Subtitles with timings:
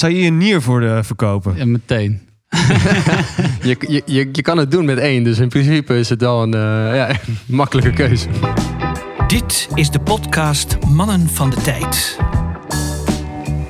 [0.00, 1.56] Zou je je nier voor de verkopen?
[1.56, 2.20] Ja, meteen.
[3.62, 6.42] Je, je, je, je kan het doen met één, dus in principe is het wel
[6.42, 7.10] een eh, ja,
[7.46, 8.28] makkelijke keuze.
[9.26, 12.18] Dit is de podcast Mannen van de Tijd.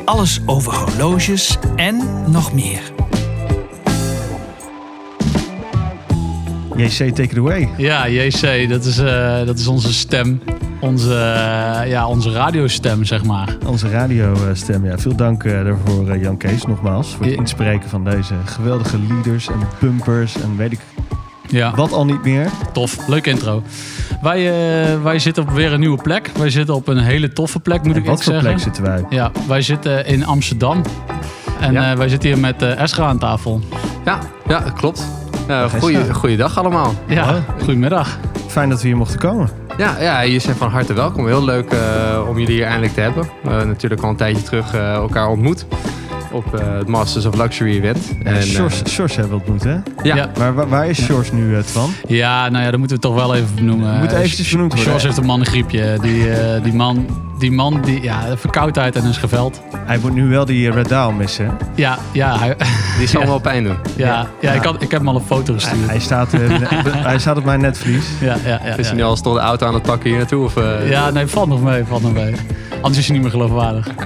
[0.04, 1.96] Alles over horloges en
[2.30, 2.80] nog meer.
[6.76, 7.68] JC, take it away.
[7.76, 10.42] Ja, JC, dat is, eh, dat is onze stem.
[10.80, 13.56] Onze, eh, ja, onze radiostem, zeg maar.
[13.66, 14.84] Onze radiostem.
[14.84, 17.08] Ja, veel dank eh, daarvoor, eh, Jan Kees, nogmaals.
[17.14, 17.40] Voor het Ja.
[17.40, 20.80] inspreken van deze geweldige leaders en bumpers en weet ik
[21.48, 22.46] Ja, wat al niet meer.
[22.72, 23.08] tof.
[23.08, 23.62] Leuk intro.
[24.22, 24.38] Wij,
[24.92, 26.30] eh, wij zitten op weer een nieuwe plek.
[26.38, 28.50] Wij zitten op een hele toffe plek, moet En ik wat echt voor zeggen.
[28.52, 29.04] plek zitten wij?
[29.08, 30.82] Ja, wij zitten in Amsterdam.
[31.60, 31.90] En Ja.
[31.90, 33.60] eh, wij zitten hier met eh Esra aan tafel.
[34.04, 35.06] Ja, ja klopt.
[35.50, 36.14] Uh, goeie, Esther.
[36.14, 36.94] goeiedag allemaal.
[37.06, 38.18] Ja, goedemiddag.
[38.46, 39.48] Fijn dat we hier mochten komen.
[39.76, 41.26] Ja, ja, jullie zijn van harte welkom.
[41.26, 43.28] Heel leuk eh, om jullie hier eindelijk te hebben.
[43.44, 45.66] Eh, natuurlijk al een tijdje terug eh, elkaar ontmoet
[46.30, 47.98] op eh, het Masters of Luxury event.
[48.24, 49.72] En eh, Sjors, Sjors hebben we ontmoet, hè?
[50.02, 50.30] ja, Ja.
[50.38, 51.90] Maar waar, waar is Sjors nu, eh, Twan?
[52.08, 53.98] Ja, nou ja, dat moeten we toch wel even benoemen.
[54.00, 54.90] Moet eventjes Eh, benoemd worden.
[54.90, 55.98] Sjors heeft een mannengriepje.
[56.02, 57.06] Die, eh, die man,
[57.38, 59.60] die man, die, ja, verkoudheid en is geveld.
[59.86, 61.56] Hij moet nu wel die Red Daal missen.
[61.74, 62.56] Ja, ja, hij,
[62.98, 63.26] die zal Ja.
[63.26, 63.76] wel pijn doen.
[63.96, 64.52] ja, ja, Ja.
[64.52, 65.86] Ik, had, ik heb hem al een foto gestuurd.
[65.90, 66.40] hij, staat, eh,
[67.10, 68.04] hij staat op mijn netvlies.
[68.20, 69.06] Ja, ja, ja, Is hij nu ja.
[69.06, 70.44] al stond de auto aan het pakken hier naartoe?
[70.44, 72.34] Of, eh, ja, nee, valt nog mee, valt nog mee.
[72.80, 73.88] Anders is hij niet meer geloofwaardig.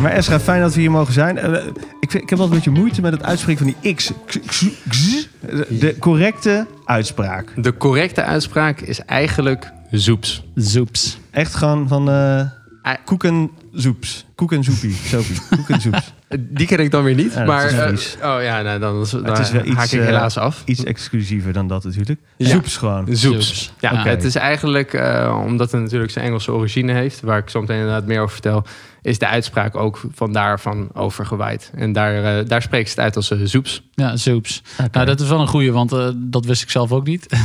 [0.00, 1.38] Maar Esra, fijn dat we hier mogen zijn.
[1.38, 1.52] Eh,
[2.00, 4.10] ik, vind- ik heb wel een beetje moeite met het uitspreken van die X.
[4.26, 5.28] X- X- X.
[5.68, 7.52] De correcte uitspraak.
[7.56, 10.44] De correcte uitspraak is eigenlijk zoeps.
[10.54, 11.18] Zoeps.
[11.30, 12.40] Echt gewoon van eh
[12.82, 12.94] Ah.
[13.04, 14.26] koek en zoeps.
[14.34, 14.94] Koek en soepie.
[15.04, 15.36] Soepie.
[15.56, 16.12] Koek en soeps.
[16.36, 17.32] Die ken ik dan weer niet.
[17.32, 20.06] Ja, maar, eh, oh ja, nou, dan, dan Het is wel haak iets, ik eh,
[20.06, 20.62] helaas af.
[20.64, 22.20] Iets exclusiever dan dat natuurlijk.
[22.36, 22.48] Ja.
[22.48, 23.06] Soeps gewoon.
[23.06, 23.20] Zoeps.
[23.20, 23.72] Zoeps.
[23.80, 24.08] Ja, Oké.
[24.08, 27.76] het is eigenlijk, eh, omdat het natuurlijk zijn Engelse origine heeft, waar ik zo meteen
[27.76, 28.64] inderdaad meer over vertel,
[29.02, 31.70] is de uitspraak ook van daarvan overgewaaid.
[31.74, 33.82] En daar, eh, daar spreekt ze het uit als eh, zoeps.
[33.94, 34.62] Ja, zoeps.
[34.92, 37.26] Nou, dat is wel een goeie, want eh, dat wist ik zelf ook niet.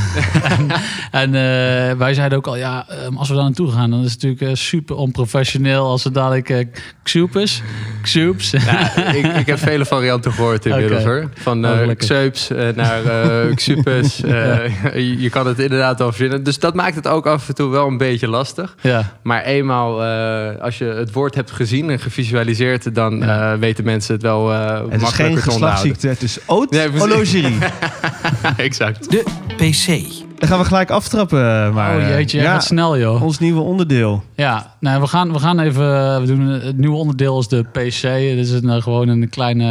[0.58, 0.68] en
[1.12, 4.12] en eh, wij zeiden ook al, ja, ehm, als we daar naartoe gaan, dan is
[4.12, 8.52] het natuurlijk eh, super onprofessioneel als we dadelijk Xoops.
[8.52, 11.30] Ja, ik, ik heb vele varianten gehoord inmiddels hoor.
[11.34, 12.08] Van Oh, eh gelukkig.
[12.08, 14.22] Xeups eh, naar eh Xupes.
[14.24, 16.44] eh, je, je kan het inderdaad al verzinnen.
[16.44, 18.76] Dus dat maakt het ook af en toe wel een beetje lastig.
[18.82, 23.54] ja, Maar eenmaal eh, als je het woord hebt gezien en gevisualiseerd, dan Ja.
[23.54, 26.90] eh, weten mensen het wel eh Het is geen te geslachtsziekte, het is oud Nee,
[28.58, 29.10] exact.
[29.12, 29.24] De
[29.58, 30.02] PC.
[30.38, 31.74] Dan gaan we gelijk aftrappen.
[31.74, 33.24] Maar, oh jeetje, ja, wat snel joh.
[33.24, 34.24] ons nieuwe onderdeel.
[34.36, 38.02] Ja, nou, we, gaan, we gaan even, we doen het nieuwe onderdeel is de PC.
[38.02, 39.66] Dit is een, eh, gewoon een kleine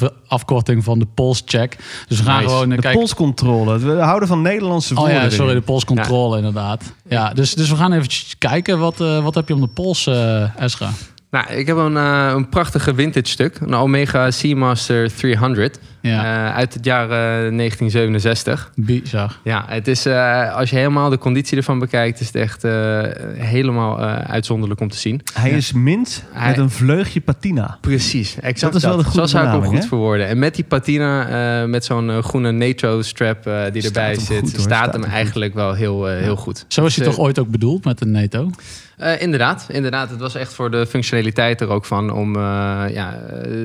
[0.00, 1.76] eh, afkorting van de polscheck.
[2.08, 2.48] Dus we gaan Nice.
[2.48, 3.00] gewoon eh, De kijken.
[3.00, 3.78] polscontrole.
[3.78, 5.22] We houden van Nederlandse Oh woorden.
[5.22, 6.82] ja, sorry, de polscontrole inderdaad.
[7.08, 8.78] Ja, dus, dus we gaan even kijken.
[8.78, 10.88] Wat, eh, wat heb je om de pols, eh Esra?
[11.30, 13.58] Nou, ik heb een, eh, een prachtige vintage stuk.
[13.60, 15.78] Een Omega Seamaster 300.
[16.10, 18.70] Ja, eh, uit het jaar eh, 1967.
[18.74, 19.38] bizar.
[19.44, 23.00] Ja, het is, eh, als je helemaal de conditie ervan bekijkt, is het echt eh,
[23.36, 25.20] helemaal eh, uitzonderlijk om te zien.
[25.34, 25.56] Hij Ja.
[25.56, 27.78] is mint Hij- met een vleugje patina.
[27.80, 29.88] Precies, exact Dat is wel de goede Zo zou ik hem goed hè?
[29.88, 30.26] verwoorden.
[30.26, 31.28] En met die patina,
[31.62, 35.02] eh, met zo'n groene NATO strap eh, die Staat erbij zit, goed, staat Staat hem
[35.02, 36.64] hem eigenlijk wel heel, heel goed.
[36.68, 38.50] Zo is hij Dus, toch ooit ook bedoeld met de NATO?
[38.96, 40.10] eh, inderdaad, inderdaad.
[40.10, 42.40] Het was echt voor de functionaliteit er ook van om eh,
[42.90, 43.18] ja,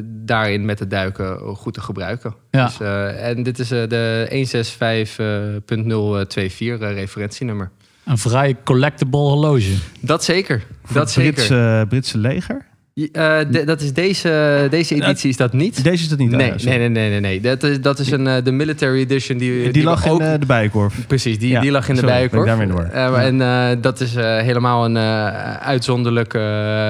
[0.03, 2.28] daarin met het duiken goed te gebruiken.
[2.51, 2.65] Ja.
[2.65, 7.71] Dus, eh, en dit is eh, de 165.024 eh, referentienummer.
[8.05, 9.75] Een vrij collectible horloge.
[9.99, 10.63] Dat zeker.
[10.83, 11.33] Voor Dat het zeker.
[11.33, 12.65] Britse, Britse leger.
[13.11, 15.83] Eh, de- dat is deze, deze editie is dat niet.
[15.83, 16.31] Deze is dat niet.
[16.31, 17.41] Nee, ah, nee, nee, nee, nee, nee.
[17.41, 19.37] Dat is, dat is een, eh, de military edition.
[19.37, 20.93] Die, Die, die lag ook, in eh, de bijenkorf.
[21.07, 22.45] Precies, die, Ja, die lag in de sorry, bijenkorf.
[22.45, 22.85] daarmee war.
[22.91, 26.39] Eh, En eh, dat is eh, helemaal een eh, uitzonderlijke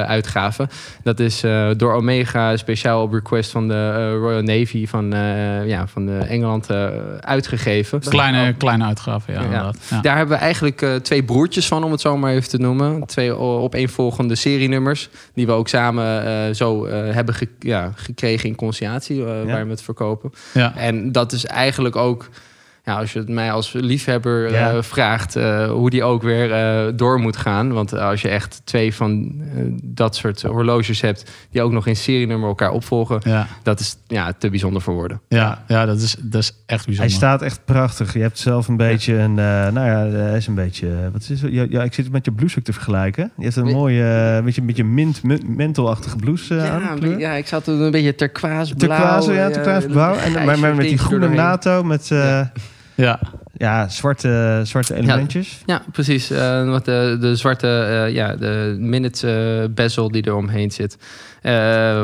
[0.07, 0.67] uitgave.
[1.03, 5.67] Dat is eh, door Omega speciaal op request van de eh, Royal Navy van, eh,
[5.67, 6.87] ja, van de Engeland eh,
[7.19, 7.99] uitgegeven.
[7.99, 9.43] Kleine, kleine uitgave, ja, Ja.
[9.45, 9.77] inderdaad.
[9.89, 10.01] Ja.
[10.01, 13.05] Daar hebben we eigenlijk eh, twee broertjes van, om het zo maar even te noemen.
[13.05, 15.09] Twee opeenvolgende serienummers.
[15.33, 19.63] Die we ook samen eh, zo eh, hebben ge- ja, gekregen in conciliatie, eh, waar
[19.65, 20.31] we het verkopen.
[20.53, 20.75] Ja.
[20.77, 22.29] En dat is eigenlijk ook,
[22.89, 24.83] ja, als je het mij als liefhebber eh, Ja.
[24.83, 27.73] vraagt, eh, hoe die ook weer eh, door moet gaan.
[27.73, 29.31] Want als je echt twee van
[29.83, 34.33] dat soort horloges hebt, die ook nog in serienummer elkaar opvolgen, Ja, dat is ja,
[34.37, 35.21] te bijzonder voor woorden.
[35.27, 37.15] ja, ja dat, is, dat is echt Hij bijzonder.
[37.15, 38.13] staat echt prachtig.
[38.13, 39.39] Je hebt zelf een beetje een...
[39.39, 40.87] eh, nou ja, hij is een beetje...
[41.11, 41.51] wat is het?
[41.51, 43.31] Ja, ja, ik zit het met je blouse ook te vergelijken.
[43.37, 46.99] Je hebt een mooie, eh, beetje, beetje mint, mint mentelachtige blouse eh, aan.
[46.99, 47.19] kleur.
[47.19, 48.97] ja, ik zat een beetje turquoise blauw.
[48.97, 50.15] Turquoise, ja, turquoise blauw.
[50.15, 51.27] En maar, maar met die groene.
[51.29, 52.11] NATO, met...
[53.01, 53.19] Ja.
[53.57, 55.61] Ja, zwarte, zwarte elementjes.
[55.65, 56.29] Ja, precies.
[56.31, 60.97] Eh, wat de, de zwarte, eh, ja, de minute eh, bezel die er omheen zit.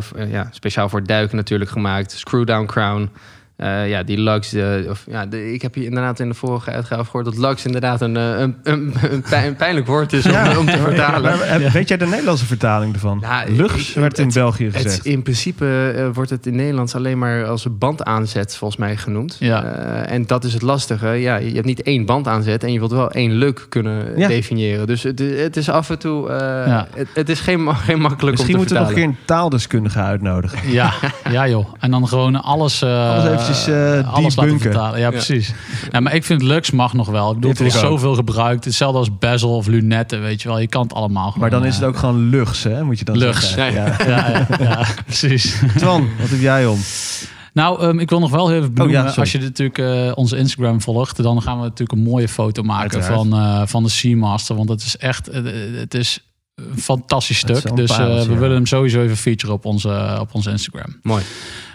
[0.01, 2.11] F- ja, speciaal voor duiken natuurlijk gemaakt.
[2.11, 3.09] Screwdown crown.
[3.55, 4.53] Eh, ja, die lugs.
[4.53, 7.65] eh, of, ja, de, ik heb hier inderdaad in de vorige uitgave gehoord dat lugs
[7.65, 11.21] inderdaad een, eh, een, een, een, pijn- een pijnlijk woord is om, om te vertalen.
[11.21, 13.17] Maar, Weet jij de Nederlandse vertaling ervan?
[13.47, 15.05] Ik- werd in het- België Het, gezegd.
[15.05, 19.35] in principe wordt het in Nederlands alleen maar als een bandaanzet volgens mij genoemd.
[19.39, 19.63] Ja.
[19.63, 21.07] Eh, en dat is het lastige.
[21.07, 24.27] Ja, je hebt niet één bandaanzet en je wilt wel één luk kunnen Ja.
[24.27, 24.87] definiëren.
[24.87, 26.29] Dus het, het is af en toe...
[26.29, 26.37] eh,
[26.67, 26.87] Ja.
[26.95, 29.25] het, het is geen, geen makkelijk Misschien om te moeten we nog een keer een
[29.25, 30.71] taaldeskundige uitnodigen.
[30.71, 30.93] Ja,
[31.31, 31.73] ja joh.
[31.79, 33.67] En dan gewoon alles, eh Alles eventjes,
[34.03, 34.99] eh, alles laten vertalen.
[34.99, 35.53] Ja, precies.
[35.91, 37.29] Ja, maar ik vind Lux mag nog wel.
[37.29, 37.79] Ik bedoel, er ik ook.
[37.79, 38.65] zoveel gebruikt.
[38.65, 40.59] Hetzelfde als bezel of lunetten, weet je wel.
[40.59, 41.39] Je kan het allemaal gewoon.
[41.39, 42.83] Maar dan is het eh, ook gewoon lugs, hè?
[42.83, 43.53] Moet je dan Lugs.
[43.53, 43.73] zeggen.
[43.73, 44.05] Ja, Ja.
[44.07, 45.61] Ja, ja, ja, precies.
[45.77, 46.79] Twan, wat heb jij om?
[47.53, 48.97] Nou, ehm, ik wil nog wel even benoemen.
[48.99, 49.21] Oh, ja, sorry.
[49.21, 52.81] als je natuurlijk eh, onze Instagram volgt, dan gaan we natuurlijk een mooie foto maken
[53.01, 53.27] Uiteraard.
[53.29, 54.55] van, eh, van de Seamaster.
[54.55, 55.43] Want het is echt, eh,
[55.79, 56.19] het is
[56.55, 57.75] een fantastisch Het is stuk.
[57.75, 58.39] Dus eh, we ja.
[58.39, 60.99] willen hem sowieso even featuren op onze, op onze Instagram.
[61.01, 61.23] Mooi.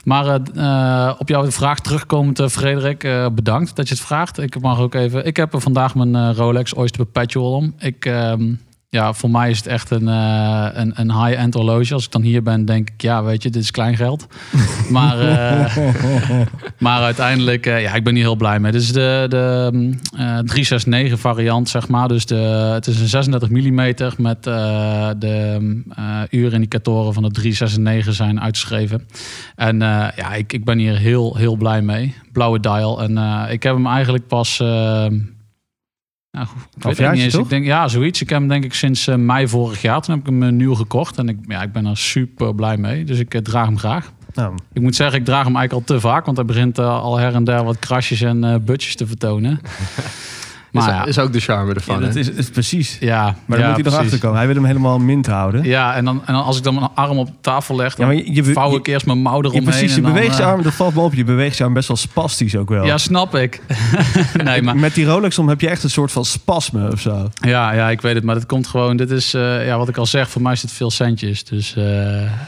[0.04, 4.38] Maar eh, eh, op jouw vraag terugkomend, eh, Frederik, bedankt dat je het vraagt.
[4.38, 5.26] Ik mag ook even.
[5.26, 7.74] Ik heb vandaag mijn Rolex Oyster Perpetual om.
[7.78, 8.54] Ik, ehm,
[8.90, 11.94] ja, voor mij is het echt een, eh, een, een high-end horloge.
[11.94, 14.26] Als ik dan hier ben, denk ik, ja, weet je, dit is kleingeld.
[14.90, 15.76] maar, eh,
[16.78, 18.72] maar uiteindelijk, eh, ja, ik ben hier heel blij mee.
[18.72, 22.08] Dit is de, de mm, eh, 369 variant, zeg maar.
[22.08, 22.34] Dus de,
[22.74, 25.82] het is een 36 mm met de
[26.30, 29.06] uurindicatoren van de 369 zijn uitgeschreven.
[29.56, 32.14] En ja, ik, ik ben hier heel, heel blij mee.
[32.32, 33.02] Blauwe dial.
[33.02, 33.18] En
[33.50, 34.62] ik heb hem eigenlijk pas...
[36.30, 36.46] nou,
[36.76, 37.32] ik weet het niet eens.
[37.32, 37.42] toch?
[37.42, 38.20] Ik denk, ja, zoiets.
[38.20, 40.00] Ik heb hem denk ik sinds eh, mei vorig jaar.
[40.00, 41.18] Toen heb ik hem eh, nieuw gekocht.
[41.18, 43.04] En ik, ja, ik ben er super blij mee.
[43.04, 44.12] Dus ik eh, draag hem graag.
[44.34, 46.24] Nou, Ik moet zeggen, ik draag hem eigenlijk al te vaak.
[46.24, 49.60] Want hij begint al her en der wat krasjes en butjes te vertonen.
[50.72, 52.00] Is, Maar ja, is ook de charme ja, ervan.
[52.00, 52.20] dat hè?
[52.20, 52.96] is, is precies.
[53.00, 53.98] ja, Maar dan ja, moet hij nog precies.
[53.98, 54.36] achter komen.
[54.36, 55.64] Hij wil hem helemaal mint houden.
[55.64, 58.14] Ja, en dan, en dan als ik dan mijn arm op tafel leg, Ja, maar
[58.14, 59.64] je, je, vouw ik eerst mijn mouw eromheen.
[59.64, 61.14] precies, je beweegt je eh, arm, dat valt me op.
[61.14, 62.84] Je beweegt je arm best wel spastisch ook wel.
[62.84, 63.62] Ja, snap ik.
[64.44, 67.28] nee, maar Met die Rolex om heb je echt een soort van spasme of zo.
[67.40, 68.24] Ja, ja, ik weet het.
[68.24, 68.96] Maar dat komt gewoon.
[68.96, 71.44] Dit is, eh, ja, wat ik al zeg, voor mij is het veel centjes.
[71.44, 71.84] Dus eh,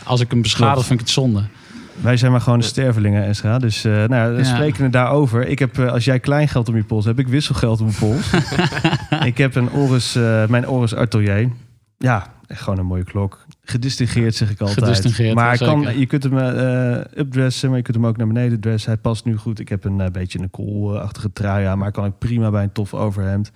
[0.04, 1.42] als ik hem beschadig, vind ik het zonde.
[2.00, 3.58] Wij zijn maar gewoon de stervelingen, Esra.
[3.58, 4.44] Dus eh nou, we Ja.
[4.44, 5.46] spreken het daarover.
[5.46, 7.98] Ik heb, eh, als jij kleingeld om je pols hebt, heb ik wisselgeld om mijn
[7.98, 8.30] pols.
[9.30, 11.48] ik heb een Oris, eh, mijn Oris Atelier.
[11.98, 13.44] Ja, echt gewoon een mooie klok.
[13.64, 14.78] Gedistingeerd zeg ik altijd.
[14.78, 16.36] Gedistingeerd, maar kan, je kunt hem
[17.16, 18.90] updressen, maar je kunt hem ook naar beneden dressen.
[18.92, 19.58] Hij past nu goed.
[19.58, 22.94] Ik heb een beetje een koolachtige trui aan, maar kan ik prima bij een tof
[22.94, 23.50] overhemd.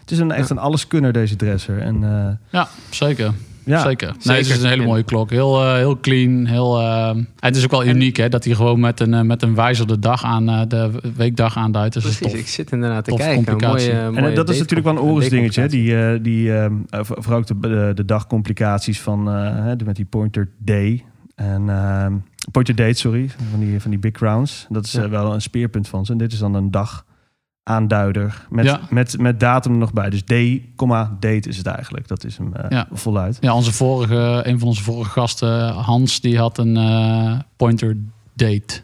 [0.00, 1.78] Het is een, echt een alleskunner, deze dresser.
[1.80, 3.32] En eh, Ja, zeker.
[3.64, 4.08] Ja, Zeker.
[4.08, 4.36] Nee, Zeker.
[4.48, 5.30] het is een hele mooie klok.
[5.30, 6.46] Heel, eh, heel clean.
[6.46, 9.20] Heel, eh, en het is ook wel uniek hè, dat hij gewoon met een, eh,
[9.20, 11.94] met een wijzer de dag aan, eh, de weekdag aanduidt.
[11.94, 12.46] Dus dat is Precies, tof.
[12.46, 13.56] ik zit inderdaad te kijken.
[13.68, 15.60] Mooie, En mooie dat is natuurlijk wel een Oris dingetje.
[15.60, 15.68] hè.
[15.68, 20.04] Die, eh, die eh, v- vooral ook de, de, de dagcomplicaties van eh, met die
[20.04, 21.04] Pointer Day.
[21.34, 22.12] En ehm,
[22.50, 24.66] Pointer Date, sorry, van die, van die Big Rounds.
[24.68, 25.08] Dat is Ja.
[25.08, 26.12] wel een speerpunt van ze.
[26.12, 27.04] En dit is dan een dag
[27.62, 28.80] aanduider met, Ja.
[28.90, 30.10] met, met datum er nog bij.
[30.10, 30.32] Dus D,
[31.20, 32.08] date is het eigenlijk.
[32.08, 32.86] Dat is hem eh, Ja.
[32.92, 33.38] voluit.
[33.40, 37.96] Ja, onze vorige, een van onze vorige gasten, Hans, die had een eh, pointer
[38.34, 38.80] date.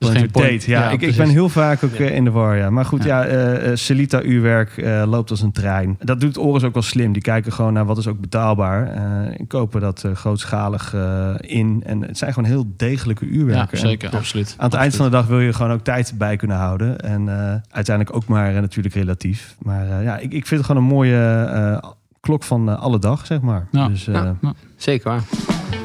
[0.00, 0.90] Dus geen point- date, ja.
[0.90, 2.04] ik, ik ben heel vaak ook Ja.
[2.04, 2.70] eh, in de war, ja.
[2.70, 3.28] Maar goed, ja, Ja.
[3.28, 5.96] eh, eh, Celita uurwerk eh, loopt als een trein.
[5.98, 7.12] Dat doet Oris ook wel slim.
[7.12, 8.86] Die kijken gewoon naar wat is ook betaalbaar.
[8.86, 11.82] eh en kopen dat grootschalig eh, in.
[11.86, 13.78] En het zijn gewoon heel degelijke Ja, uurwerken.
[13.78, 14.54] En zeker, absoluut.
[14.58, 16.98] Aan het eind van de dag wil je gewoon ook tijd bij kunnen houden.
[17.00, 19.56] En eh, uiteindelijk ook maar natuurlijk relatief.
[19.58, 21.44] Maar eh, ja, ik, ik vind het gewoon een mooie
[21.82, 23.66] eh, klok van alle dag, zeg maar.
[23.70, 23.88] Ja.
[23.88, 24.34] Dus eh, Ja.
[24.40, 24.52] Ja.
[24.76, 25.22] Zeker waar.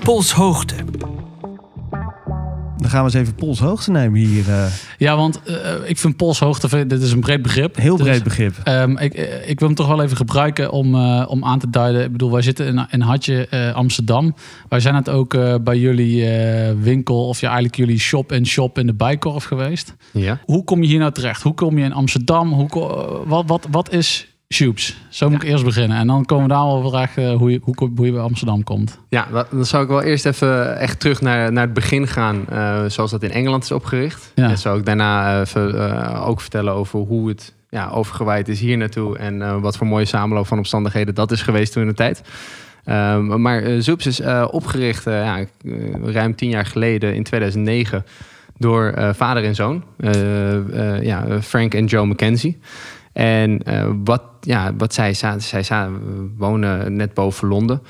[0.04, 0.75] Polshoogte.
[2.86, 4.50] Dan gaan we eens even polshoogte nemen hier.
[4.50, 4.65] eh.
[4.98, 7.75] Ja, want eh, ik vind polshoogte, vind- dit is een breed begrip.
[7.75, 8.54] heel Dus, breed begrip.
[8.63, 11.70] ehm, ik, eh, ik wil hem toch wel even gebruiken om, eh, om aan te
[11.70, 12.04] duiden.
[12.04, 14.36] Ik bedoel, wij zitten in, in Hartje, eh, Amsterdam.
[14.70, 18.46] Wij zijn het ook eh, bij jullie eh, winkel, of ja, eigenlijk jullie shop en
[18.46, 19.96] shop in de Bijkorf geweest.
[20.12, 20.39] Ja.
[20.46, 21.42] Hoe kom je hier nou terecht?
[21.42, 22.51] Hoe kom je in Amsterdam?
[22.54, 22.70] Hoe,
[23.25, 24.98] wat, wat, wat is Shoeps?
[25.10, 25.98] Zo moet ik eerst beginnen.
[25.98, 28.64] En dan komen we daar wel vragen eh, hoe je, hoe, hoe je bij Amsterdam
[28.64, 29.00] komt.
[29.10, 32.86] Ja, dan zou ik wel eerst even echt terug naar, naar het begin gaan, eh,
[32.88, 34.32] zoals dat in Engeland is opgericht.
[34.36, 34.50] Ja.
[34.50, 38.78] En zou ik daarna even eh, ook vertellen over hoe het ja, overgewaaid is hier
[38.78, 41.96] naartoe en eh, wat voor mooie samenloop van omstandigheden dat is geweest toen in de
[41.96, 42.22] tijd.
[42.86, 45.48] Ehm, maar eh Zoeps is eh, opgericht eh, ja, eh,
[46.04, 48.06] ruim tien jaar geleden in 2009
[48.58, 52.60] door eh, vader en zoon, eh, eh, ja, Frank en Joe McKenzie.
[53.16, 55.90] En eh, wat, ja, wat zij, zij
[56.38, 57.82] wonen net boven Londen.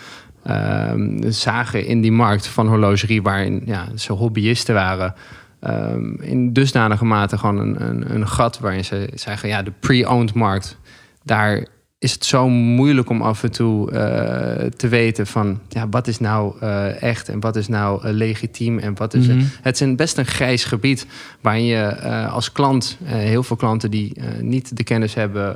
[0.44, 5.14] Ehm, zagen in die markt van horlogerie, waarin ja, ze hobbyisten waren,
[5.60, 10.34] ehm, in dusdanige mate gewoon een, een, een gat waarin ze zeggen, ja, de pre-owned
[10.34, 10.78] markt,
[11.24, 11.66] daar
[12.06, 16.20] is het zo moeilijk om af en toe eh, te weten van ja, wat is
[16.20, 19.44] nou eh, echt en wat is nou eh, legitiem en wat is Mhm.
[19.62, 21.06] het is een best een grijs gebied
[21.42, 25.56] waarin je als klant heel veel klanten die niet de kennis hebben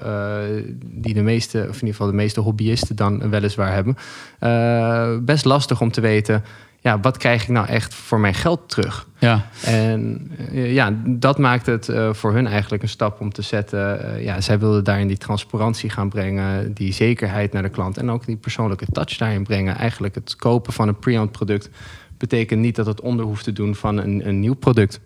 [0.84, 3.96] die de meeste of in ieder geval de meeste hobbyisten dan weliswaar hebben
[5.26, 6.44] best lastig om te weten
[6.80, 11.38] ja wat krijg ik nou echt voor mijn geld terug Ja, en eh, ja, dat
[11.38, 14.14] maakt het eh, voor hun eigenlijk een stap om te zetten.
[14.14, 18.12] Eh, ja, zij wilden daarin die transparantie gaan brengen, die zekerheid naar de klant en
[18.12, 19.76] ook die persoonlijke touch daarin brengen.
[19.76, 21.70] Eigenlijk het kopen van een pre-owned product
[22.18, 25.00] betekent niet dat het onder hoeft te doen van een, een nieuw product.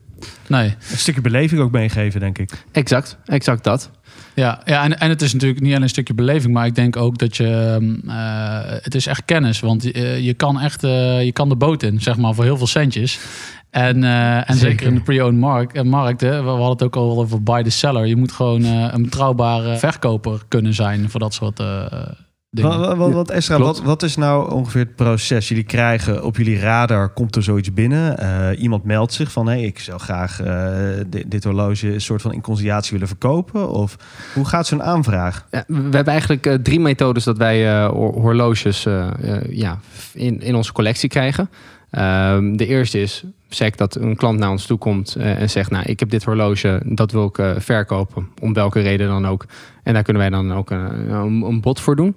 [0.48, 0.76] Nee.
[0.92, 2.50] Een stukje beleving ook meegeven, denk ik.
[2.72, 3.90] Exact, exact dat.
[4.36, 6.98] Ja, ja en, en het is natuurlijk niet alleen een stukje beleving, maar ik denk
[6.98, 7.78] ook dat je.
[7.80, 9.60] ehm, eh, het is echt kennis.
[9.60, 12.58] Want eh, je kan echt eh, je kan de boot in, zeg maar, voor heel
[12.58, 13.20] veel centjes.
[13.74, 14.58] En, eh, en zeker.
[14.58, 14.88] Zeker.
[14.88, 18.06] in de pre-owned markt, markt hè, we, hadden het ook al over buy the seller.
[18.06, 21.86] Je moet gewoon eh, een betrouwbare verkoper kunnen zijn voor dat soort eh.
[22.62, 25.48] Wat, wat, wat, Esra, wat, wat is nou ongeveer het proces?
[25.48, 28.18] Jullie krijgen op jullie radar, komt er zoiets binnen.
[28.18, 32.22] Eh, iemand meldt zich van, hé, ik zou graag eh, dit, dit horloge een soort
[32.22, 33.70] van in conciliatie willen verkopen.
[33.70, 33.96] Of
[34.34, 35.48] hoe gaat zo'n aanvraag?
[35.52, 38.84] Ja, we hebben eigenlijk eh, drie methodes dat wij hor- horloges
[39.50, 39.80] ja,
[40.14, 41.50] in, in onze collectie krijgen.
[41.94, 45.72] Ehm, de eerste is zeg dat een klant naar ons toe komt eh, en zegt:
[45.72, 49.46] Nou, ik heb dit horloge, dat wil ik eh, verkopen, om welke reden dan ook.
[49.84, 52.16] En daar kunnen wij dan ook een, een, een bod voor doen.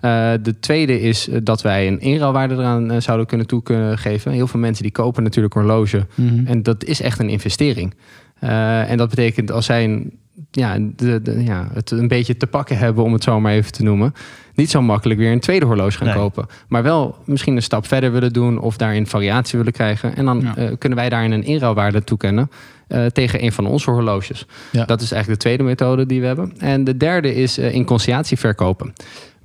[0.00, 3.98] Eh, de tweede is eh, dat wij een inruilwaarde eraan eh, zouden kunnen toe kunnen
[3.98, 4.32] geven.
[4.32, 6.46] Heel veel mensen die kopen natuurlijk horloge Mhm.
[6.46, 7.94] en dat is echt een investering.
[8.38, 10.18] Eh, en dat betekent als zij een,
[10.50, 13.72] ja, de, de, ja, het een beetje te pakken hebben, om het zo maar even
[13.72, 14.14] te noemen,
[14.54, 16.16] niet zo makkelijk weer een tweede horloge gaan Nee.
[16.16, 16.46] kopen.
[16.68, 20.16] Maar wel misschien een stap verder willen doen of daarin variatie willen krijgen.
[20.16, 20.56] En dan Ja.
[20.56, 22.50] eh, kunnen wij daarin een inruilwaarde toekennen.
[22.88, 24.46] eh, tegen een van onze horloges.
[24.72, 24.84] Ja.
[24.84, 26.52] Dat is eigenlijk de tweede methode die we hebben.
[26.58, 28.92] En de derde is in conciliatie verkopen.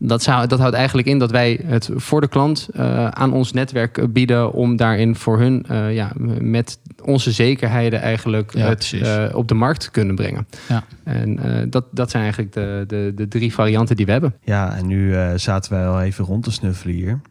[0.04, 3.52] Dat, zou, dat houdt eigenlijk in dat wij het voor de klant eh, aan ons
[3.52, 9.26] netwerk bieden om daarin voor hun eh, ja, met onze zekerheden eigenlijk Ja, het eh,
[9.34, 10.48] op de markt te kunnen brengen.
[10.68, 10.84] Ja.
[11.04, 14.36] En eh, dat, dat zijn eigenlijk de, de, de drie varianten die we hebben.
[14.44, 17.22] Ja, en nu eh, zaten wij al even rond te snuffelen hier.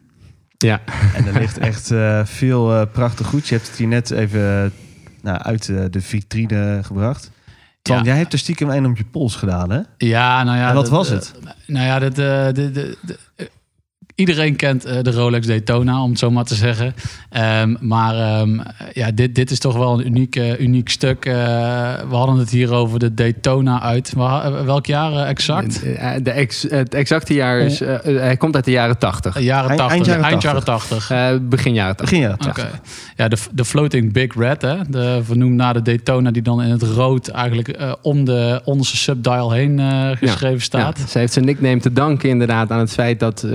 [0.57, 0.81] Ja.
[1.15, 3.47] En er ligt echt eh, veel eh, prachtig goed.
[3.47, 4.73] Je hebt het hier net even
[5.21, 7.31] nou, uit de vitrine gebracht.
[7.83, 8.01] Ja.
[8.01, 9.79] jij hebt er stiekem een op je pols gedaan, hè?
[9.97, 10.67] Ja, nou ja.
[10.69, 11.33] En wat dat, was eh, het?
[11.67, 13.17] nou ja, dat, eh, de, de, de-
[14.15, 16.93] iedereen kent eh, de Rolex Daytona, om het zo maar te zeggen.
[17.29, 18.59] Ehm, maar ehm,
[18.93, 21.25] ja, dit, dit is toch wel een uniek, eh, uniek stuk.
[21.25, 21.33] Eh,
[22.09, 24.13] we hadden het hier over de Daytona uit.
[24.65, 25.81] Welk jaar exact?
[26.23, 29.35] De ex, het exacte jaar is, eh, hij komt uit de jaren 80.
[29.35, 31.09] Eh, Jaren Eind- 80, eind jaren eind jaren 80.
[31.11, 32.09] Eh, begin jaren 80.
[32.09, 32.61] Begin jaren Oké.
[32.61, 32.79] 80.
[33.15, 34.75] Ja, de, de Floating Big Red, hè?
[34.89, 38.97] De, vernoemd naar de Daytona, die dan in het rood eigenlijk eh, om de onderste
[38.97, 40.97] subdial heen eh, geschreven staat.
[40.99, 43.51] Ja, ze heeft zijn nickname te danken inderdaad aan het feit dat eh,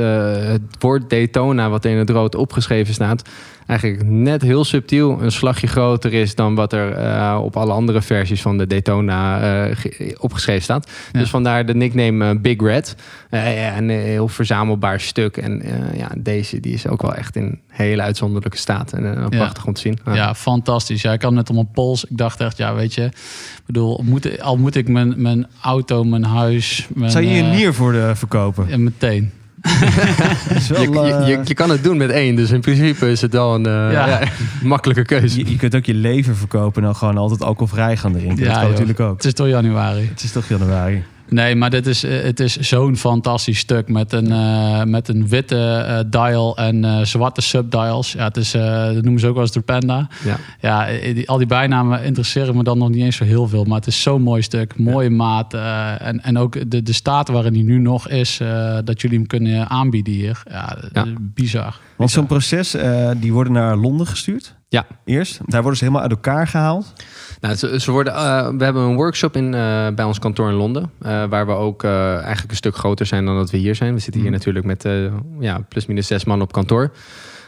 [0.47, 3.23] het woord Daytona, wat in het rood opgeschreven staat,
[3.67, 8.03] eigenlijk net heel subtiel een slagje groter is dan wat er eh, op alle andere
[8.03, 10.91] versies van de Daytona eh, ge- opgeschreven staat.
[11.13, 11.19] Ja.
[11.21, 12.97] Dus vandaar de nickname eh, Big Red.
[13.31, 15.37] Ja, een heel verzamelbaar stuk.
[15.37, 18.93] En eh, ja, deze die is ook wel echt in hele uitzonderlijke staat.
[18.93, 19.99] En prachtig om te zien.
[20.13, 21.03] Ja, fantastisch.
[21.03, 22.05] Ja, ik had net om mijn pols.
[22.05, 26.05] Ik dacht echt, ja, weet je, ik bedoel, moet, al moet ik mijn, mijn auto,
[26.05, 28.67] mijn huis, mijn, Zou je je nier voor de verkopen?
[28.69, 29.33] ja, meteen.
[30.55, 33.11] Dat wel, Je, je, eh, je, je kan het doen met één, dus in principe
[33.11, 34.07] is het wel een eh, Ja.
[34.07, 34.21] ja,
[34.63, 35.39] makkelijke keuze.
[35.39, 38.45] je, je kunt ook je leven verkopen en dan gewoon altijd alcoholvrij gaan drinken.
[38.45, 38.71] dat kan joh.
[38.71, 39.17] natuurlijk ook.
[39.17, 40.09] Het is toch januari.
[40.09, 41.05] Het is toch januari.
[41.29, 45.29] Nee, maar dit is, eh, het is zo'n fantastisch stuk met een, eh, met een
[45.29, 48.13] witte eh, dial en eh, zwarte subdials.
[48.13, 50.09] Ja, het is, eh, dat noemen ze ook wel eens de Panda.
[50.25, 50.37] Ja.
[50.61, 53.65] Ja, die, al die bijnamen interesseren me dan nog niet eens zo heel veel.
[53.65, 55.55] Maar het is zo'n mooi stuk, mooie maat.
[55.55, 59.19] eh, en, en ook de, de staat waarin hij nu nog is, eh, dat jullie
[59.19, 60.43] hem kunnen aanbieden hier.
[60.51, 61.05] Ja, Ja.
[61.05, 61.79] is bizar.
[61.97, 64.55] Want zo'n proces, eh, die worden naar Londen gestuurd.
[64.69, 64.87] Ja.
[65.05, 65.39] Eerst.
[65.47, 66.93] Daar worden ze helemaal uit elkaar gehaald.
[67.41, 70.55] Nou, ze, ze worden, eh, we hebben een workshop in, eh, bij ons kantoor in
[70.55, 70.91] Londen.
[71.03, 73.95] eh, waar we ook eigenlijk een stuk groter zijn dan dat we hier zijn.
[73.95, 74.39] We zitten hier Mhm.
[74.39, 74.87] natuurlijk met
[75.39, 76.91] ja, plus minus zes man op kantoor.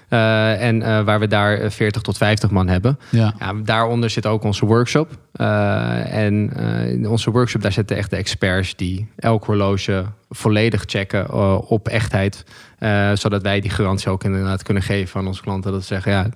[0.08, 2.98] En waar we daar eh, 40 tot 50 man hebben.
[3.10, 5.10] Ja, Ja, daaronder zit ook onze workshop.
[5.32, 6.52] En
[6.88, 11.30] in onze workshop, daar zitten echt de experts die elk horloge volledig checken
[11.68, 12.44] op echtheid.
[13.14, 15.72] Zodat wij die garantie ook inderdaad kunnen geven aan onze klanten.
[15.72, 16.26] Dat ze zeggen, ja,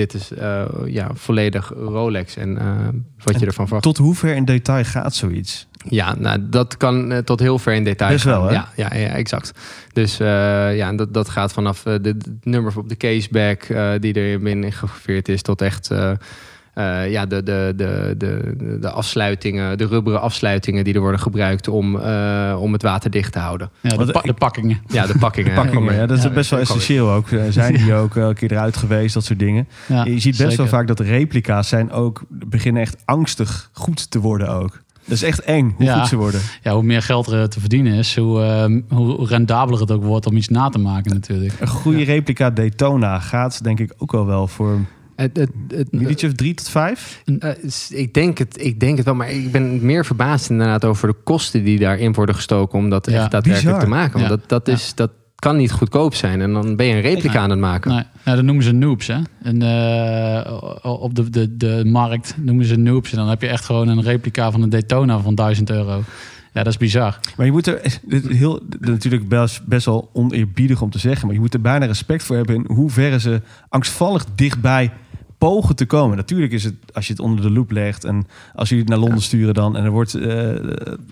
[0.00, 2.88] dit is eh, ja, volledig Rolex en eh,
[3.24, 3.82] wat je ervan verwacht.
[3.82, 5.68] Tot hoe ver in detail gaat zoiets?
[5.88, 8.40] Ja, nou, dat kan eh, tot heel ver in detail Best gaan.
[8.40, 8.54] wel, hè?
[8.54, 9.52] Ja, ja, ja, exact.
[9.92, 13.66] Dus ja, dat, dat gaat vanaf de, de nummer op de caseback
[14.00, 15.42] die er binnen gegraveerd is...
[15.42, 15.90] tot echt
[17.02, 21.68] eh, ja, de, de, de, de, de afsluitingen, de rubberen afsluitingen die er worden gebruikt
[21.68, 23.70] om, eh, om het water dicht te houden.
[23.80, 24.78] Ja, de, pa- pakkingen.
[24.86, 25.54] Ja, de pakkingen.
[25.54, 27.30] Pakkingen, ja, dat is Ja, best wel essentieel ook.
[27.30, 29.68] Eh, Zijn die ook een keer eruit geweest, dat soort dingen.
[29.86, 34.20] Ja, je ziet best wel vaak dat replica's zijn ook beginnen echt angstig goed te
[34.20, 34.80] worden ook.
[35.04, 35.98] Dat is echt eng hoe Ja.
[35.98, 36.40] goed ze worden.
[36.62, 40.26] Ja, hoe meer geld er te verdienen is, hoe, eh, hoe rendabeler het ook wordt
[40.26, 41.52] om iets na te maken natuurlijk.
[41.60, 44.78] Een goede replica Daytona gaat denk ik ook wel wel voor
[45.20, 47.22] Het, het, het, milletje of drie tot vijf.
[47.38, 47.50] Eh,
[47.88, 51.14] ik, denk het, ik denk het wel, maar ik ben meer verbaasd inderdaad over de
[51.24, 53.80] kosten die daarin worden gestoken om dat Ja, echt daadwerkelijk bizar.
[53.80, 54.12] te maken.
[54.12, 54.36] Want Ja.
[54.36, 54.72] dat, dat, Ja.
[54.72, 57.42] is, dat kan niet goedkoop zijn en dan ben je een replica Nee.
[57.42, 57.90] aan het maken.
[57.90, 59.18] Nee, nou, dat noemen ze noobs, hè.
[59.42, 63.10] En, eh, op de, de, de markt noemen ze noobs.
[63.10, 66.02] En dan heb je echt gewoon een replica van een Daytona van 1000 euro.
[66.52, 67.18] Ja, dat is bizar.
[67.36, 71.26] Maar je moet er dit is heel, natuurlijk best, best wel oneerbiedig om te zeggen,
[71.26, 74.90] maar je moet er bijna respect voor hebben in hoeverre ze angstvallig dichtbij
[75.40, 76.16] pogen te komen.
[76.16, 79.02] Natuurlijk is het als je het onder de loep legt en als jullie het naar
[79.02, 80.48] Londen sturen dan en er wordt eh,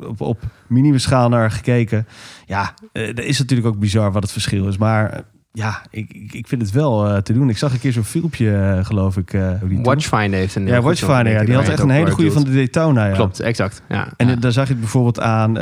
[0.09, 2.07] op, op minimumschaal naar gekeken.
[2.47, 4.77] Ja, dat is natuurlijk ook bizar wat het verschil is.
[4.77, 5.19] Maar eh,
[5.53, 7.49] ja, ik, ik- vind het wel te doen.
[7.49, 9.37] Ik zag een keer zo'n filmpje, geloof ik.
[9.83, 11.33] Watchfinder heeft een Ja, Watchfinder.
[11.33, 13.07] Ja, die had echt een hele goede van de Daytona.
[13.07, 13.15] Ja.
[13.15, 13.83] Klopt, exact.
[13.89, 14.09] Ja.
[14.17, 14.35] En Ja.
[14.37, 15.55] daar zag je het bijvoorbeeld aan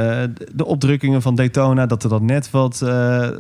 [0.55, 2.81] de opdrukkingen van Daytona, dat er dan net wat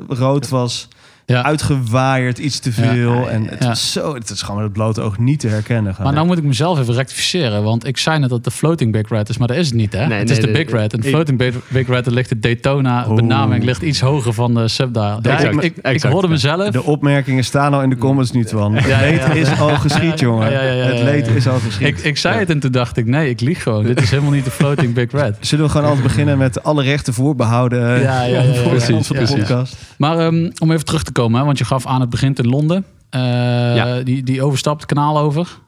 [0.08, 0.88] rood was,
[1.26, 1.42] Ja.
[1.44, 3.12] uitgewaaierd, iets te veel.
[3.14, 3.68] Ja, En het Ja.
[3.68, 5.94] was zo, het is gewoon met het blote oog niet te herkennen.
[6.02, 7.62] Maar nou moet ik mezelf even rectificeren.
[7.62, 9.92] Want ik zei net dat de floating big red is, maar dat is het niet,
[9.92, 10.06] hè?
[10.06, 10.92] Nee, het nee, is de de- big red.
[10.92, 14.68] En de floating big, big red, ligt de Daytona benaming ligt iets hoger van de
[14.68, 15.18] subdial.
[15.22, 16.70] Ja, Exact, ik, ik, hoorde mezelf.
[16.70, 18.74] de opmerkingen staan al in de comments nu, Twan.
[18.74, 19.28] Het Ja, ja, ja.
[19.28, 20.50] leed is al geschied, jongen.
[20.50, 21.86] Ja, ja, ja, ja, Het ja, leed is al geschied.
[21.86, 23.84] Ik, ik zei het en toen dacht ik, nee, ik lieg gewoon.
[23.84, 25.36] Dit is helemaal niet de floating big red.
[25.46, 28.70] Zullen we gewoon altijd beginnen met alle rechten voorbehouden eh, Ja, ja, ja, ja, voor
[28.70, 29.36] precies, van precies.
[29.36, 29.76] podcast?
[29.98, 32.48] Maar ehm, om even terug te komen, hè, want je gaf aan het begint in
[32.48, 32.84] Londen.
[33.10, 34.00] Eh, Ja.
[34.02, 35.58] die, die overstapt het kanaal over.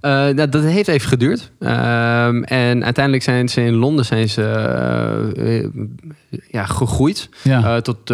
[0.00, 1.50] Eh, nou, dat heeft even geduurd.
[1.58, 4.42] Ehm, en uiteindelijk zijn ze in Londen zijn ze,
[5.36, 5.66] eh,
[6.48, 7.28] ja, gegroeid.
[7.42, 7.80] Ja.
[7.80, 8.06] Tot,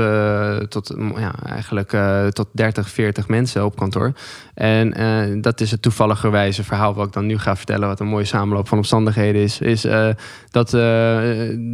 [0.69, 1.97] tot mm, ja, eigenlijk
[2.33, 4.13] tot 30, 40 mensen op kantoor.
[4.55, 8.25] En dat is het toevalligerwijze verhaal wat ik dan nu ga vertellen, wat een mooie
[8.25, 9.61] samenloop van omstandigheden is.
[9.61, 9.87] Is
[10.51, 10.73] dat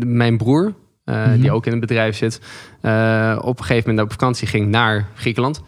[0.07, 1.41] mijn broer, eh, Mhm.
[1.41, 2.41] die ook in het bedrijf zit,
[2.81, 5.63] eh, op een gegeven moment op vakantie ging naar Griekenland.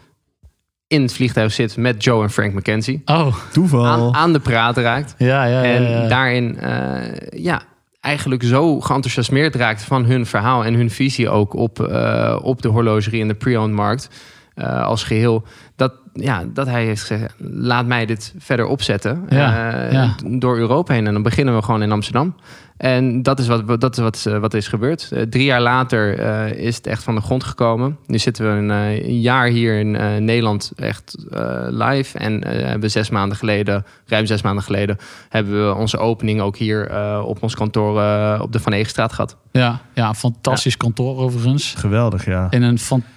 [0.87, 3.01] In het vliegtuig zit met Joe en Frank McKenzie.
[3.05, 3.85] oh, Toeval.
[3.85, 5.15] Aan, aan de praat raakt.
[5.17, 5.73] ja, ja, ja.
[5.73, 6.07] En ja.
[6.07, 7.61] daarin, eh, ja,
[7.99, 12.67] eigenlijk zo geenthousiasmeerd raakt van hun verhaal en hun visie ook op, eh, op de
[12.67, 14.09] horlogerie en de pre-owned markt
[14.55, 15.43] eh, als geheel.
[15.75, 20.15] Dat, ja, dat hij heeft gezegd, laat mij dit verder opzetten Ja, eh, ja.
[20.27, 21.07] door Europa heen.
[21.07, 22.35] En dan beginnen we gewoon in Amsterdam.
[22.77, 25.09] En dat is wat, we- dat is wat, eh, wat is gebeurd.
[25.11, 27.97] Eh, drie jaar later eh, is het echt van de grond gekomen.
[28.05, 32.17] Nu zitten we een, een jaar hier in eh, Nederland echt eh, live.
[32.17, 34.97] En eh, hebben zes maanden geleden, ruim zes maanden geleden,
[35.29, 39.13] hebben we onze opening ook hier eh, op ons kantoor eh, op de Van Egenstraat
[39.13, 39.37] gehad.
[39.51, 41.73] ja, ja, een fantastisch kantoor overigens.
[41.77, 42.47] Geweldig, ja.
[42.49, 43.13] In een fantastisch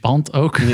[0.00, 0.58] pand ook.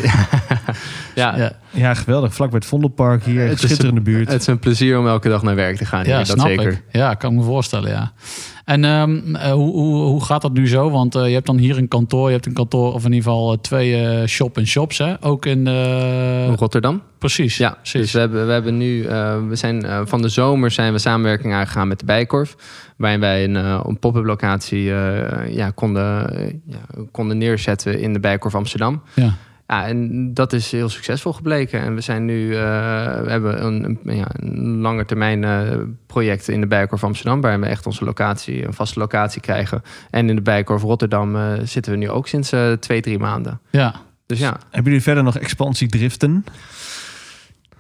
[1.15, 2.35] Ja, Ja, Ja, geweldig.
[2.35, 3.43] Vlak bij het Vondelpark hier.
[3.43, 4.29] Het is schitterende buurt.
[4.29, 5.99] het is een plezier om elke dag naar werk te gaan.
[6.05, 6.73] ja hier, dat snap zeker.
[6.73, 6.83] ik.
[6.91, 8.13] Ja, kan ik me voorstellen, ja.
[8.71, 10.91] En ehm, eh, hoe, hoe, hoe gaat dat nu zo?
[10.91, 13.31] Want eh, je hebt dan hier een kantoor, je hebt een kantoor, of in ieder
[13.31, 15.15] geval eh, twee eh, shop-in-shops, hè?
[15.25, 15.69] Ook in.
[16.55, 17.03] Rotterdam.
[17.19, 18.01] Precies, Ja, precies.
[18.01, 19.03] dus we hebben, we hebben nu,
[19.49, 22.57] we zijn van de zomer zijn we samenwerking aangegaan met de Bijkorf.
[22.97, 24.83] Waarin wij een, een pop-up locatie
[25.49, 26.03] ja, konden,
[26.67, 29.03] ja, konden neerzetten in de Bijkorf Amsterdam.
[29.15, 29.35] Ja.
[29.71, 31.81] Ja, en dat is heel succesvol gebleken.
[31.81, 32.61] En we zijn nu, eh,
[33.23, 37.61] we hebben een, een, ja, een lange termijn eh, project in de Bijkorf Amsterdam, waarin
[37.61, 39.83] we echt onze locatie, een vaste locatie krijgen.
[40.11, 43.61] En in de Bijkorf Rotterdam eh, zitten we nu ook sinds twee, drie maanden.
[43.71, 43.95] ja.
[44.27, 46.45] Dus ja, Hebben jullie verder nog expansiedriften?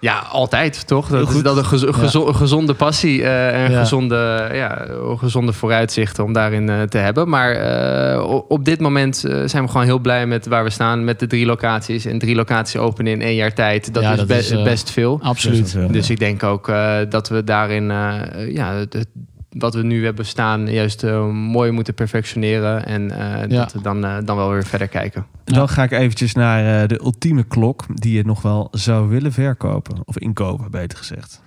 [0.00, 1.08] Ja, altijd, toch?
[1.08, 1.44] Heel Dat is goed.
[1.44, 3.78] dat een gezo- gezo- een gezonde passie eh, en Ja.
[3.78, 4.86] gezonde, ja,
[5.16, 7.28] gezonde vooruitzichten om daarin eh, te hebben.
[7.28, 11.04] Maar eh, op dit moment eh, zijn we gewoon heel blij met waar we staan
[11.04, 12.04] met de drie locaties.
[12.04, 14.90] En drie locaties openen in één jaar tijd, dat Ja, is, dat be- is, best
[14.90, 15.18] veel.
[15.22, 15.76] Absoluut.
[15.90, 19.06] Dus ik denk ook eh, dat we daarin, eh, ja, het-
[19.50, 22.86] wat we nu hebben staan, juist eh, mooi moeten perfectioneren.
[22.86, 23.58] En eh, Ja.
[23.60, 25.26] dat we dan, eh, dan wel weer verder kijken.
[25.44, 29.32] En Dan ga ik eventjes naar de ultieme klok die je nog wel zou willen
[29.32, 30.02] verkopen.
[30.04, 31.40] Of inkopen, beter gezegd.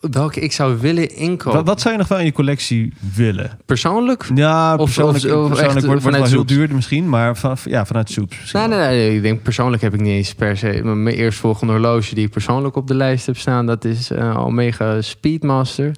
[0.00, 1.52] Welke ik zou willen inkopen.
[1.58, 3.58] Wat, wat zou je nog wel in je collectie willen?
[3.66, 4.26] Persoonlijk?
[4.34, 7.56] Ja, persoonlijk, of- of persoonlijk echt wordt, wordt vanuit wel heel duur misschien, maar van,
[7.64, 8.52] ja, vanuit soeps.
[8.52, 10.80] Nee, nee, nee, ik denk persoonlijk heb ik niet eens per se.
[10.84, 15.92] Mijn eerstvolgende horloge die ik persoonlijk op de lijst heb staan, dat is Omega Speedmaster.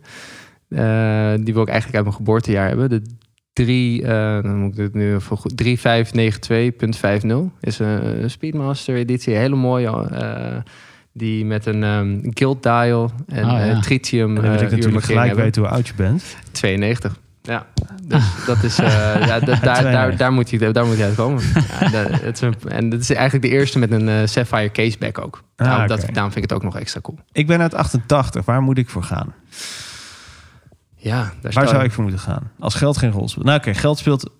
[0.75, 2.91] Eh, die wil ik eigenlijk uit mijn geboortejaar hebben.
[2.91, 3.03] De
[3.53, 5.57] 3, eh, dan moet ik het nu even goed.
[5.57, 10.09] 3592.50 is een Speedmaster editie, hele mooie.
[10.11, 10.57] eh,
[11.17, 13.69] Die met een gilt dial en Oh, ja.
[13.69, 15.45] eh, tritium En dan wil ik natuurlijk gelijk hebben.
[15.45, 16.37] weten hoe oud je bent.
[16.53, 17.17] 92.
[17.43, 17.67] Ja,
[18.09, 18.87] dus dat is, eh,
[19.27, 20.19] ja, da- daar, daar, 92.
[20.19, 21.43] daar, moet hij, daar moet hij uitkomen.
[21.93, 25.43] Ja, het is een, en dat is eigenlijk de eerste met een Sapphire caseback ook.
[25.57, 26.13] Ah, daarom, dat, oké.
[26.13, 27.19] daarom vind ik het ook nog extra cool.
[27.33, 28.45] Ik ben uit 88.
[28.45, 29.35] Waar moet ik voor gaan?
[31.05, 32.51] Ja, daar Waar zou ik voor moeten gaan?
[32.59, 33.45] Als geld geen rol speelt.
[33.47, 34.31] Nou oké, geld speelt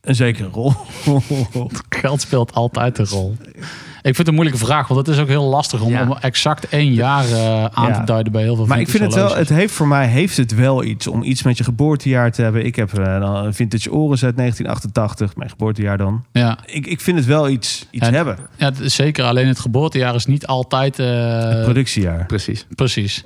[0.00, 0.72] een zekere rol.
[1.88, 3.36] Geld speelt altijd een rol.
[3.52, 3.62] Ik
[4.02, 6.02] vind het een moeilijke vraag, want het is ook heel lastig om, Ja.
[6.02, 7.98] om exact één jaar eh, aan Ja.
[8.00, 10.36] te duiden bij heel veel maar ik vind het wel, het heeft voor mij heeft
[10.36, 12.64] het wel iets om iets met je geboortejaar te hebben.
[12.64, 16.24] Ik heb eh, dan een vintage Oris uit 1988, mijn geboortejaar dan.
[16.32, 18.38] Ja, Ik, ik vind het wel iets, iets En- hebben.
[18.56, 19.24] ja, het is zeker.
[19.24, 20.98] Alleen het geboortejaar is niet altijd...
[20.98, 21.06] eh,
[21.48, 22.26] Het productiejaar.
[22.26, 22.66] Precies.
[22.74, 23.24] Precies.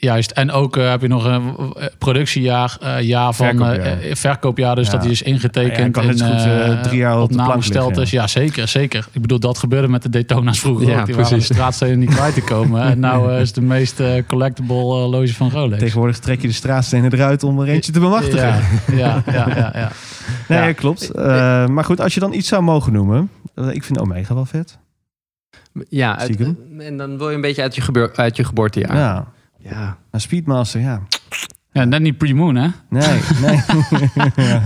[0.00, 0.30] Juist.
[0.30, 3.98] En ook eh, heb je nog een eh, productiejaar, eh, jaar van Verkoopjaar.
[4.16, 4.74] verkoopjaar.
[4.74, 4.92] Dus Ja.
[4.92, 5.76] dat die is ingetekend.
[5.76, 8.10] Ja, je kan net zo goed, drie jaar op de plank opnamesteld liggen, is.
[8.10, 9.06] Ja, zeker, zeker.
[9.12, 11.06] Ik bedoel, dat gebeurde met de Daytona's vroeger Ja, ook.
[11.06, 11.48] Die waren precies.
[11.48, 12.82] de straatstenen niet kwijt te komen.
[12.82, 15.78] en nou is de meest collectible loge van Rolex.
[15.82, 18.38] Tegenwoordig trek je de straatstenen eruit om er eentje te bemachtigen.
[18.48, 18.62] Ja,
[18.96, 19.90] ja, ja, ja, ja.
[20.48, 20.72] Nee, Ja.
[20.72, 21.10] klopt.
[21.10, 23.30] Eh, maar goed, als je dan iets zou mogen noemen.
[23.72, 24.78] ik vind Omega wel vet.
[25.88, 28.96] Ja, uit- en dan wil je een beetje uit je, gebeur, uit je geboortejaar.
[28.96, 29.26] Ja.
[29.62, 29.98] Ja.
[30.10, 31.02] Maar Speedmaster, ja.
[31.72, 32.68] Ja net niet pre-moon, hè?
[32.88, 33.60] Nee, nee.
[34.36, 34.62] Ja.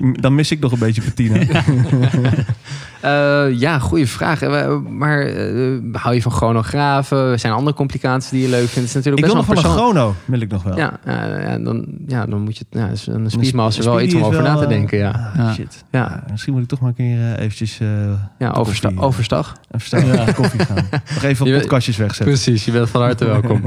[0.20, 1.38] Dan mis ik nog een beetje patina.
[3.00, 4.42] Eh, ja, goede vraag.
[4.42, 7.40] Eh, Maar eh, hou je van chronografen?
[7.40, 8.74] Zijn er andere complicaties die je leuk vindt?
[8.74, 10.76] Het is natuurlijk Ik wil nog wel van een chrono, wil ik nog wel.
[10.76, 12.64] Ja, ja, dan, ja, dan moet je...
[12.70, 15.10] Ja, een Speedmaster sp- wel iets om over na te denken, ja.
[15.10, 15.52] ah, Ja.
[15.54, 15.84] Shit.
[15.90, 15.98] Ja.
[15.98, 17.88] Ja, misschien moet ik toch maar een keer eventjes eh
[18.38, 19.56] Ja, oversta koffie, overstag.
[19.70, 20.14] even staan Ja.
[20.14, 20.32] ja.
[20.32, 20.88] koffie gaan.
[21.14, 22.26] Nog even wat podcastjes wegzetten.
[22.34, 23.60] Precies, je bent van harte welkom.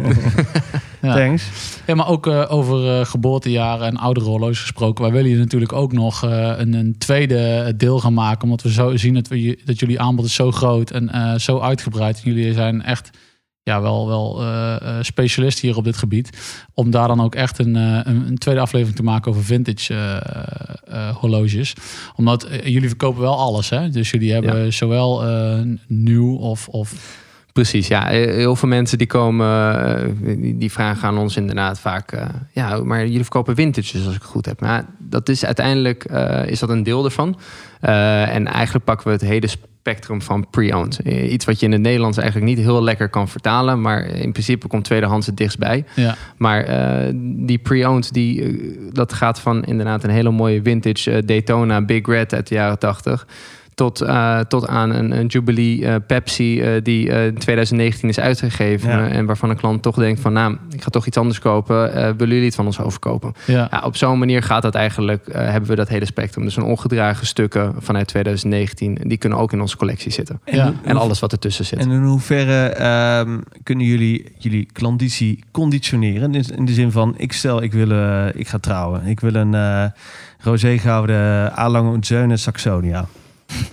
[1.02, 1.16] Ja.
[1.16, 1.50] Thanks.
[1.88, 5.04] Ja, maar ook eh, over eh, geboortejaren en oudere horloges gesproken.
[5.04, 8.44] Wij willen hier natuurlijk ook nog eh, een, een tweede deel gaan maken.
[8.44, 12.22] Omdat we zo zien dat, we, dat jullie aanbod is zo groot en zo uitgebreid.
[12.24, 13.10] En jullie zijn echt
[13.64, 14.44] ja, wel, wel
[15.02, 16.58] specialist hier op dit gebied.
[16.74, 20.22] Om daar dan ook echt een, een, een tweede aflevering te maken over vintage
[21.20, 21.74] horloges.
[22.16, 23.70] Omdat jullie verkopen wel alles.
[23.70, 23.90] Hè?
[23.90, 25.24] Dus jullie hebben zowel
[25.88, 27.20] nieuw of, of
[27.54, 28.08] Precies, ja.
[28.08, 30.08] Heel veel mensen die komen, eh,
[30.56, 32.12] die, vragen aan ons inderdaad vaak...
[32.12, 34.60] eh, ja, maar jullie verkopen vintages als ik het goed heb.
[34.62, 37.40] Maar dat is uiteindelijk eh, is dat een deel ervan.
[37.80, 41.00] Eh, en eigenlijk pakken we het hele spectrum van pre-owned.
[41.00, 43.82] Eh, Iets wat je in het Nederlands eigenlijk niet heel lekker kan vertalen...
[43.82, 45.86] maar in principe komt tweedehands het dichtst bij.
[45.96, 48.54] ja, Maar eh, die pre-owned, die, eh,
[48.92, 52.80] dat gaat van inderdaad een hele mooie vintage eh, Daytona Big Red uit de jaren
[52.80, 53.28] 80.
[53.76, 58.90] Tot, eh, tot aan een, een Jubilee eh, Pepsi eh, die in 2019 is uitgegeven.
[58.90, 59.08] Ja.
[59.08, 61.92] en waarvan een klant toch denkt van nou, ik ga toch iets anders kopen.
[61.94, 63.34] Willen jullie het van ons overkopen?
[63.46, 63.68] ja.
[63.72, 66.44] Ja, op zo'n manier gaat dat eigenlijk, hebben we dat hele spectrum.
[66.44, 70.42] Dus een ongedragen stukken vanuit 2019, die kunnen ook in onze collectie zitten.
[70.46, 70.74] Ja.
[70.84, 71.80] En alles wat ertussen zit.
[71.80, 76.36] En in hoeverre ehm, kunnen jullie jullie klanditie conditioneren?
[76.36, 77.90] In in de zin van, ik stel, ik, wil,
[78.34, 79.06] ik ga trouwen.
[79.06, 79.92] Ik wil een
[80.40, 83.08] rosé gouden Alang Saxonia.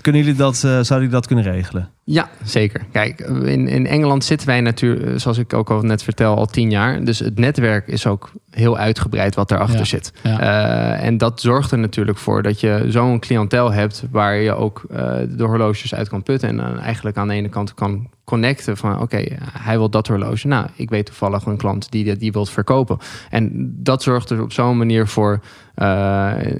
[0.01, 1.91] Kunnen jullie dat, eh, zouden jullie dat kunnen regelen?
[2.11, 2.85] Ja, zeker.
[2.93, 6.71] Kijk, in, in Engeland zitten wij natuurlijk, zoals ik ook al net vertel, al tien
[6.71, 7.05] jaar.
[7.05, 10.13] Dus het netwerk is ook heel uitgebreid wat daarachter Ja, zit.
[10.23, 10.41] ja.
[10.41, 14.83] Eh, en dat zorgt er natuurlijk voor dat je zo'n cliëntel hebt waar je ook
[14.91, 16.49] eh, de horloges uit kan putten.
[16.49, 20.47] En dan eigenlijk aan de ene kant kan connecten van oké, hij wil dat horloge.
[20.47, 22.99] Nou, ik weet toevallig een klant die die wilt verkopen.
[23.31, 25.41] En dat zorgt er op zo'n manier voor,
[25.75, 25.87] eh,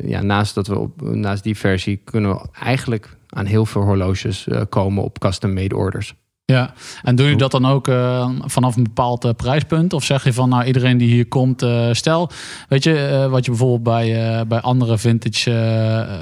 [0.05, 4.47] ja, naast dat we op, naast die versie kunnen we eigenlijk aan heel veel horloges
[4.47, 6.15] eh, komen op custom-made orders.
[6.53, 9.93] Ja, en doe je dat dan ook eh, vanaf een bepaald eh, prijspunt?
[9.93, 12.31] Of zeg je van, nou, iedereen die hier komt, eh, stel,
[12.69, 15.51] weet je, wat je bijvoorbeeld bij, bij andere vintage,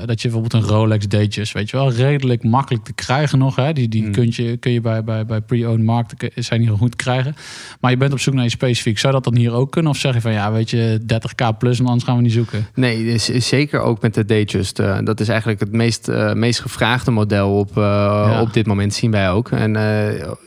[0.06, 3.72] dat je bijvoorbeeld een Rolex Datejust, weet je wel, redelijk makkelijk te krijgen nog, hè?
[3.72, 4.12] Die, die Hmm.
[4.12, 7.36] kun je, kun je bij, bij, bij pre-owned markten, zijn hier goed krijgen.
[7.80, 8.98] Maar je bent op zoek naar je specifiek.
[8.98, 9.90] Zou dat dan hier ook kunnen?
[9.90, 12.66] Of zeg je van, ja, weet je, 30k plus, en anders gaan we niet zoeken?
[12.74, 14.76] Nee, is, is zeker ook met de Datejust.
[15.04, 17.76] dat is eigenlijk het meest, meest gevraagde model op,
[18.40, 19.50] op dit moment, zien wij ook.
[19.50, 19.76] En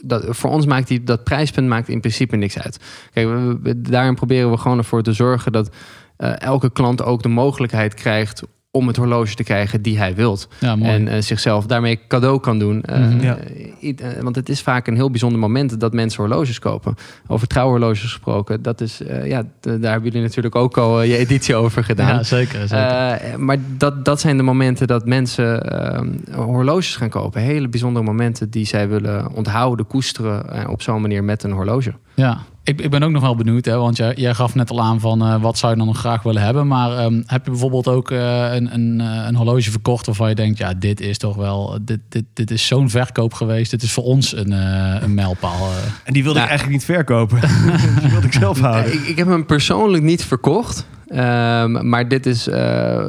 [0.01, 2.79] dat, voor ons maakt die, dat prijspunt maakt in principe niks uit.
[3.13, 5.69] Kijk, daarin proberen we gewoon ervoor te zorgen dat
[6.17, 10.47] eh, elke klant ook de mogelijkheid krijgt om het horloge te krijgen die hij wilt.
[10.60, 10.77] Ja.
[10.82, 12.82] En eh, zichzelf daarmee cadeau kan doen.
[12.82, 13.21] Eh, Mhm.
[13.21, 13.38] Ja.
[13.82, 16.95] eh, want het is vaak een heel bijzonder moment dat mensen horloges kopen.
[17.27, 21.84] Over trouwhorloges gesproken, dat is, ja, daar hebben jullie natuurlijk ook al je editie over
[21.84, 22.08] gedaan.
[22.15, 22.67] ja, zeker.
[22.67, 23.39] zeker.
[23.39, 26.01] Maar dat, dat zijn de momenten dat mensen eh,
[26.36, 27.41] horloges gaan kopen.
[27.41, 31.93] Hele bijzondere momenten die zij willen onthouden, koesteren op zo'n manier met een horloge.
[32.13, 32.38] Ja,
[32.69, 34.99] ik, ik ben ook nog wel benieuwd, hè, want jij, jij gaf net al aan
[34.99, 36.67] van eh, wat zou je dan nog graag willen hebben.
[36.67, 40.36] Maar ehm, heb je bijvoorbeeld ook eh, een, een, eh, een horloge verkocht waarvan je
[40.36, 43.71] denkt, ja, dit is toch wel, dit, dit, dit is zo'n verkoop geweest.
[43.71, 45.69] Dit is voor ons een, eh, een mijlpaal.
[46.03, 46.51] En die wilde Nou.
[46.51, 47.39] ik eigenlijk niet verkopen.
[48.01, 48.93] die wilde ik zelf houden.
[48.93, 50.86] Ik, ik heb hem persoonlijk niet verkocht.
[51.08, 53.05] Ehm, maar dit is eh,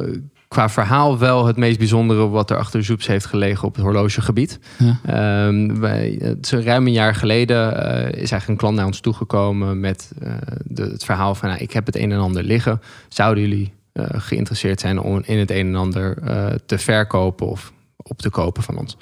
[0.51, 4.59] qua verhaal wel het meest bijzondere wat er achter Zoeps heeft gelegen op het horlogegebied.
[4.77, 4.99] Ja.
[5.05, 10.11] Ehm, wij, ruim een jaar geleden eh, is eigenlijk een klant naar ons toegekomen met
[10.21, 10.31] eh,
[10.63, 12.81] de, het verhaal van nou, ik heb het een en ander liggen.
[13.07, 16.17] Zouden jullie eh, geïnteresseerd zijn om in het een en ander
[16.65, 18.97] te verkopen of op te kopen van ons?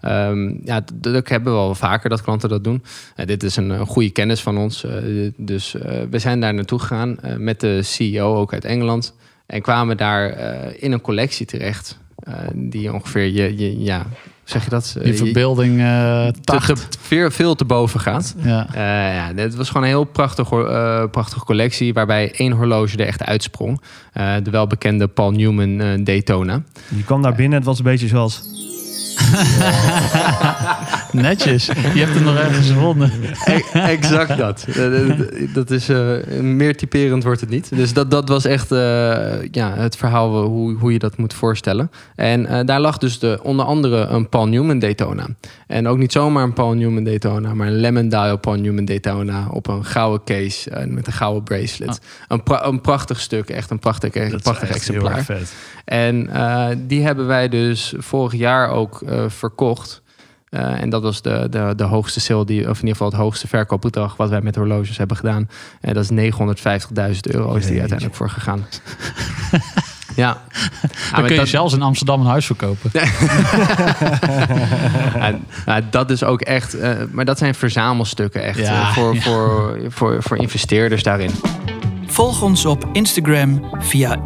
[0.00, 2.82] Ehm, ja, dat hebben we wel vaker dat klanten dat doen.
[3.16, 4.86] Eh, dit is een, goede kennis van ons.
[5.36, 5.72] dus
[6.10, 9.14] we zijn daar naartoe gegaan met de CEO ook uit Engeland.
[9.48, 11.98] En kwamen daar eh, in een collectie terecht.
[12.18, 14.06] eh, die ongeveer je, je ja,
[14.44, 14.94] zeg je dat?
[14.98, 16.66] Eh, Je je- verbeelding eh te, tacht.
[16.90, 18.34] te- veel, veel te boven gaat.
[18.42, 18.66] Ja.
[18.72, 21.92] Eh, ja, het was gewoon een heel prachtig, eh, prachtige collectie.
[21.92, 23.80] Waarbij één horloge er echt uitsprong.
[24.12, 26.62] Eh, de welbekende Paul Newman eh, Daytona.
[26.88, 27.56] Die kwam daar binnen.
[27.58, 28.42] Het was een beetje zoals...
[31.12, 31.66] Netjes.
[31.66, 33.12] Je hebt hem nog ergens gevonden.
[33.44, 34.66] E- exact dat.
[34.68, 35.18] Eh, eh,
[35.54, 37.76] dat is, eh, meer typerend wordt het niet.
[37.76, 38.68] Dus dat, dat was echt
[39.50, 41.90] ja, het verhaal hoe, hoe je dat moet voorstellen.
[42.14, 45.26] En daar lag dus de, onder andere een Paul Newman Daytona.
[45.66, 49.46] En ook niet zomaar een Paul Newman Daytona, maar een Lemon Dial Paul Newman Daytona
[49.50, 52.00] op een gouden case met een gouden bracelet.
[52.28, 54.10] Een, pra- een prachtig stuk, echt een prachtig,
[54.42, 55.26] prachtig exemplaar.
[55.84, 56.30] En
[56.86, 60.02] die hebben wij dus vorig jaar ook verkocht.
[60.48, 63.16] Eh, en dat was de, de, de hoogste sale, die, of in ieder geval het
[63.16, 65.48] hoogste verkoopbedrag wat wij met horloges hebben gedaan.
[65.80, 68.66] En dat is 950.000 euro is die uiteindelijk voor gegaan.
[70.16, 70.42] ja.
[70.50, 72.90] Dan maar kun je dat- zelfs in Amsterdam een huis verkopen.
[75.20, 79.14] en, nou, dat is ook echt, eh, maar dat zijn verzamelstukken echt Ja, eh, voor,
[79.14, 79.20] ja.
[79.20, 81.30] Voor, voor, voor investeerders daarin.
[82.06, 84.16] Volg ons op Instagram via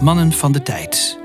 [0.00, 1.19] Mannen van de Tijd.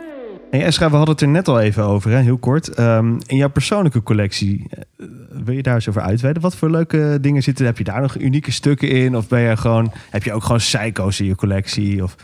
[0.55, 2.17] Hey Esra, we hadden het er net al even over, hè?
[2.19, 2.67] heel kort.
[2.69, 5.05] Ehm, in jouw persoonlijke collectie, eh,
[5.43, 6.41] wil je daar eens over uitweiden?
[6.41, 7.65] Wat voor leuke dingen zitten?
[7.65, 9.17] Heb je daar nog unieke stukken in?
[9.17, 12.03] Of ben je gewoon, heb je ook gewoon psycho's in je collectie?
[12.03, 12.15] Of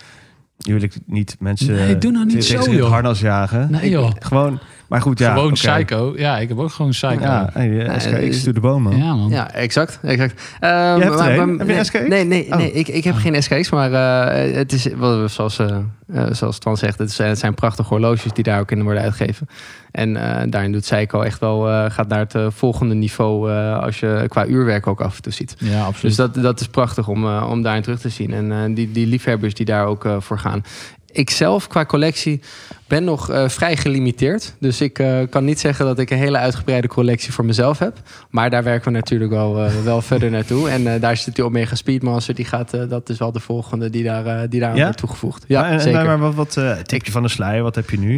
[0.57, 2.89] nu wil ik niet mensen Nee, doe nou niet tegen zo, het joh.
[2.89, 3.71] harnas jagen.
[3.71, 4.11] Nee, joh.
[4.19, 4.59] Gewoon,
[4.91, 5.33] maar goed, ja.
[5.33, 5.53] Gewoon oké.
[5.53, 6.13] psycho.
[6.15, 7.21] Ja, ik heb ook gewoon psycho.
[7.21, 8.97] Ja, hey, SKX to the bone, man.
[8.97, 9.29] Ja, man.
[9.29, 9.99] Ja, exact.
[10.03, 10.41] exact.
[10.59, 11.19] Ehm, hebt?
[11.19, 12.07] Heb je nee, een SKX?
[12.07, 12.57] Nee, nee, Oh.
[12.57, 15.77] nee ik, ik heb geen SKX, maar eh, het is, wel, zoals, eh
[16.13, 19.03] eh, zoals Twan zegt, het zijn, het zijn prachtige horloges die daar ook in worden
[19.03, 19.47] uitgegeven.
[19.91, 23.99] En eh, daarin doet Seiko echt wel, eh, gaat naar het volgende niveau eh, als
[23.99, 25.55] je qua uurwerk ook af en toe ziet.
[25.57, 26.01] Ja, absoluut.
[26.01, 28.33] Dus dat, dat is prachtig om, eh, om daarin terug te zien.
[28.33, 30.63] En eh, die, die liefhebbers die daar ook eh, voor gaan.
[31.11, 32.39] Ik zelf qua collectie
[32.87, 34.53] ben nog eh, vrij gelimiteerd.
[34.59, 37.97] Dus ik eh, kan niet zeggen dat ik een hele uitgebreide collectie voor mezelf heb.
[38.29, 40.69] Maar daar werken we natuurlijk wel, eh, wel verder naartoe.
[40.69, 42.35] En eh, daar zit die Omega Speedmaster.
[42.35, 44.83] Die gaat, eh, dat is wel de volgende die daar, eh, die daar aan Ja?
[44.83, 45.43] wordt toegevoegd.
[45.47, 46.05] Ja, maar, zeker.
[46.05, 48.15] Maar, wat, wat eh, tipje van de sluier, wat heb je nu?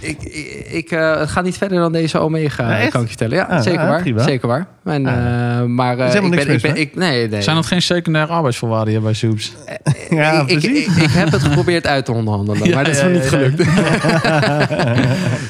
[0.00, 2.90] Ik, ik, ik, eh, het gaat niet verder dan deze Omega, Ja, echt?
[2.90, 3.36] kan ik je vertellen.
[3.48, 4.00] Ja, Ah, zeker ah, waar.
[4.00, 4.22] prima.
[4.22, 4.66] Zeker waar.
[4.84, 5.58] En, Ah.
[5.60, 7.42] eh, maar eh, ik ben, mis ik ben, ik, nee, nee.
[7.42, 9.52] Zijn dat geen secundaire arbeidsvoorwaarden hier bij Soeps?
[10.10, 13.06] Ja, ik, ik, ik heb het geprobeerd uit te onderhandelen, Ja, maar dat is ja,
[13.06, 13.64] me niet ja, gelukt.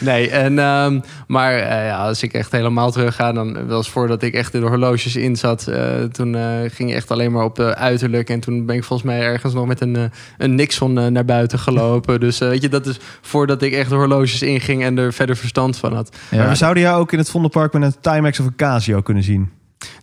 [0.11, 3.91] nee, en, ehm, maar eh, ja, als ik echt helemaal terug ga, dan wel eens
[3.91, 7.33] voordat ik echt in de horloges in zat, eh, toen eh, ging je echt alleen
[7.33, 8.31] maar op de uiterlijk.
[8.31, 12.21] En toen ben ik volgens mij ergens nog met een, een Nixon naar buiten gelopen.
[12.27, 15.37] dus eh, weet je, dat is voordat ik echt de horloges inging en er verder
[15.37, 16.17] verstand van had.
[16.31, 19.23] Maar we zouden jou ook in het Vondelpark met een Timex of een Casio kunnen
[19.23, 19.56] zien.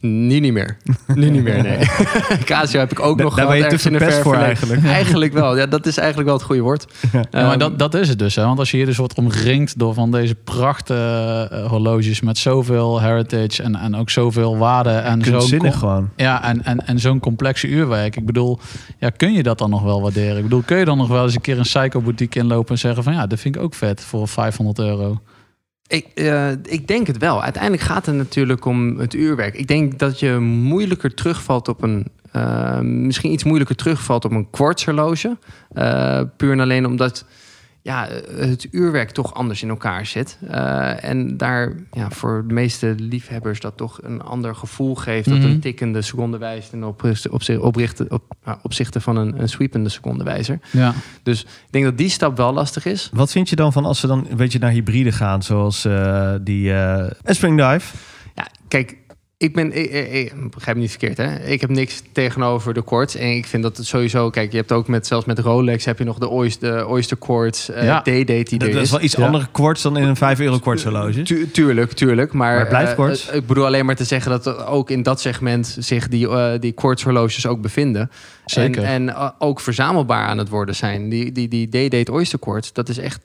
[0.06, 0.78] Nu niet meer.
[1.16, 1.78] Nu niet meer, nee.
[2.46, 4.16] Casio heb ik ook Da- nog daar gehad ben je te ergens in de verpest
[4.16, 4.56] ver voor verleden.
[4.58, 4.86] eigenlijk.
[5.04, 5.58] Eigenlijk wel.
[5.58, 6.86] Ja, dat is eigenlijk wel het goede woord.
[7.12, 8.36] Ja, maar Ehm, dat, dat is het dus.
[8.36, 8.44] Hè?
[8.46, 13.02] Want als je hier dus wordt omringd door van deze prachtige eh, horloges met zoveel
[13.02, 16.10] heritage en, en ook zoveel waarde en zo'n Kunstzinnig gewoon.
[16.16, 18.16] ja, en, en, en zo'n complexe uurwerk.
[18.16, 18.60] Ik bedoel,
[19.00, 20.38] ja, kun je dat dan nog wel waarderen?
[20.38, 22.80] Ik bedoel, kun je dan nog wel eens een keer een Psycho boutique inlopen en
[22.80, 25.22] zeggen van ja, dat vind ik ook vet voor 500 euro.
[25.94, 27.44] Ik, eh, ik denk het wel.
[27.44, 29.56] Uiteindelijk gaat het natuurlijk om het uurwerk.
[29.56, 32.08] Ik denk dat je moeilijker terugvalt op een.
[32.32, 35.38] eh, misschien iets moeilijker terugvalt op een kwartshorloge.
[35.74, 37.26] Eh, puur en alleen omdat
[37.86, 40.38] ja, het uurwerk toch anders in elkaar zit.
[40.48, 45.30] Eh, en daar ja, voor de meeste liefhebbers dat toch een ander gevoel geeft.
[45.30, 45.48] Dat Mhm.
[45.48, 49.89] een tikkende seconde wijst en op, op, oprichten, op, nou, opzichte van een, een sweepende
[49.89, 50.60] secondewijzer.
[50.72, 50.93] Ja,
[51.24, 53.10] Dus ik denk dat die stap wel lastig is.
[53.13, 56.34] Wat vind je dan van als ze dan een beetje naar hybride gaan, zoals eh,
[56.41, 57.96] die eh, een spring dive?
[58.36, 58.98] Ja, kijk,
[59.44, 61.40] ik ben, ik, ik, ik- begrijp me niet verkeerd, hè?
[61.46, 63.16] Ik heb niks tegenover de quartz.
[63.16, 65.98] En ik vind dat het sowieso, kijk, je hebt ook met, zelfs met Rolex heb
[65.98, 68.02] je nog de Oyster, de Oyster Quartz uh, Ja.
[68.02, 68.92] D-date die Dat, er dat is is.
[68.92, 69.26] wel iets Ja.
[69.26, 71.22] andere kwarts dan in een 5 euro kwarts horloge.
[71.22, 72.34] Tu- tuurlijk, tuurlijk.
[72.34, 73.28] Maar, blijft eh, quartz?
[73.30, 76.30] eh, ik bedoel alleen maar te zeggen dat er ook in dat segment zich die,
[76.30, 78.12] eh die quartz horloges ook bevinden.
[78.46, 78.84] Zeker.
[78.84, 81.10] En, en eh, ook verzamelbaar aan het worden zijn.
[81.10, 83.20] Die, die, die D-Date Oyster Quartz, dat is echt...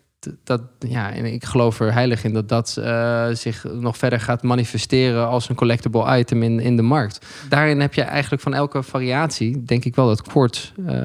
[0.45, 4.43] Dat, ja, en ik geloof er heilig in dat dat eh, zich nog verder gaat
[4.43, 7.27] manifesteren als een collectible item in, in de markt.
[7.49, 10.97] Daarin heb je eigenlijk van elke variatie, denk ik wel dat quartz, eh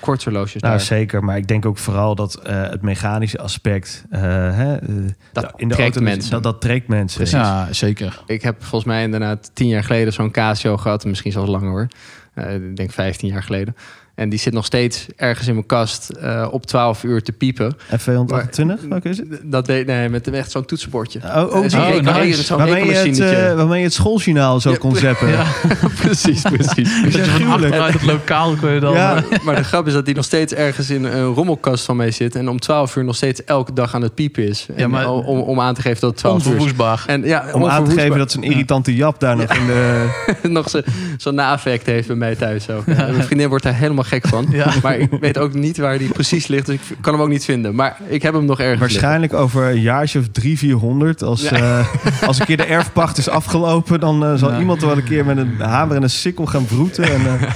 [0.00, 0.84] quartz horloges Nou, daar.
[0.84, 1.24] zeker.
[1.24, 4.04] Maar ik denk ook vooral dat eh, het mechanische aspect...
[4.10, 4.88] eh, hè, eh,
[5.32, 6.30] Dat in de trekt auto, mensen.
[6.30, 7.26] Dat, dat trekt mensen.
[7.38, 8.22] Ja, zeker.
[8.26, 11.04] Ik heb volgens mij inderdaad tien jaar geleden zo'n Casio gehad.
[11.04, 11.88] Misschien zelfs langer hoor.
[12.34, 13.76] Eh, ik denk 15 jaar geleden.
[14.18, 17.76] En die zit nog steeds ergens in mijn kast eh, op 12 uur te piepen.
[17.76, 19.26] F228, welke is het?
[19.42, 21.20] Dat weet nee, met echt zo'n toetsenbordje.
[21.24, 21.76] Oh, oh, Eh, oh, nice.
[22.02, 23.54] waarmee, je het, rekenmachinetje.
[23.56, 25.28] waarmee je het schooljournaal zo Ja, kon zappen.
[25.28, 25.44] Ja.
[26.02, 27.02] precies, precies.
[27.02, 27.64] Dat je van gruwelijk.
[27.64, 28.92] achteruit het lokaal kun je dan...
[28.92, 29.24] Ja.
[29.42, 32.34] Maar de grap is dat die nog steeds ergens in een rommelkast van mij zit.
[32.34, 34.66] En om 12 uur nog steeds elke dag aan het piepen is.
[34.68, 36.72] En Ja, maar- om, om aan te geven dat het 12 uur is.
[37.06, 40.06] En ja, Om aan te geven dat zo'n irritante jap daar nog in de...
[40.48, 40.80] nog zo-
[41.16, 42.64] zo'n na-effect heeft bij mij thuis.
[42.64, 42.82] Zo.
[42.86, 44.46] Mijn vriendin wordt daar helemaal gek van.
[44.58, 44.72] Ja.
[44.82, 46.66] Maar ik weet ook niet waar die precies ligt.
[46.66, 47.74] Dus ik kan hem ook niet vinden.
[47.74, 49.00] Maar ik heb hem nog ergens liggen.
[49.00, 51.22] Waarschijnlijk over een jaartje of drie, vierhonderd.
[51.22, 51.56] Als, Ja.
[51.56, 51.86] eh,
[52.26, 54.00] als een keer de erfpacht is afgelopen...
[54.00, 54.58] dan eh, zal Ja.
[54.58, 57.04] iemand wel een keer met een hamer en een sikkel gaan vroeten.
[57.04, 57.50] En eh,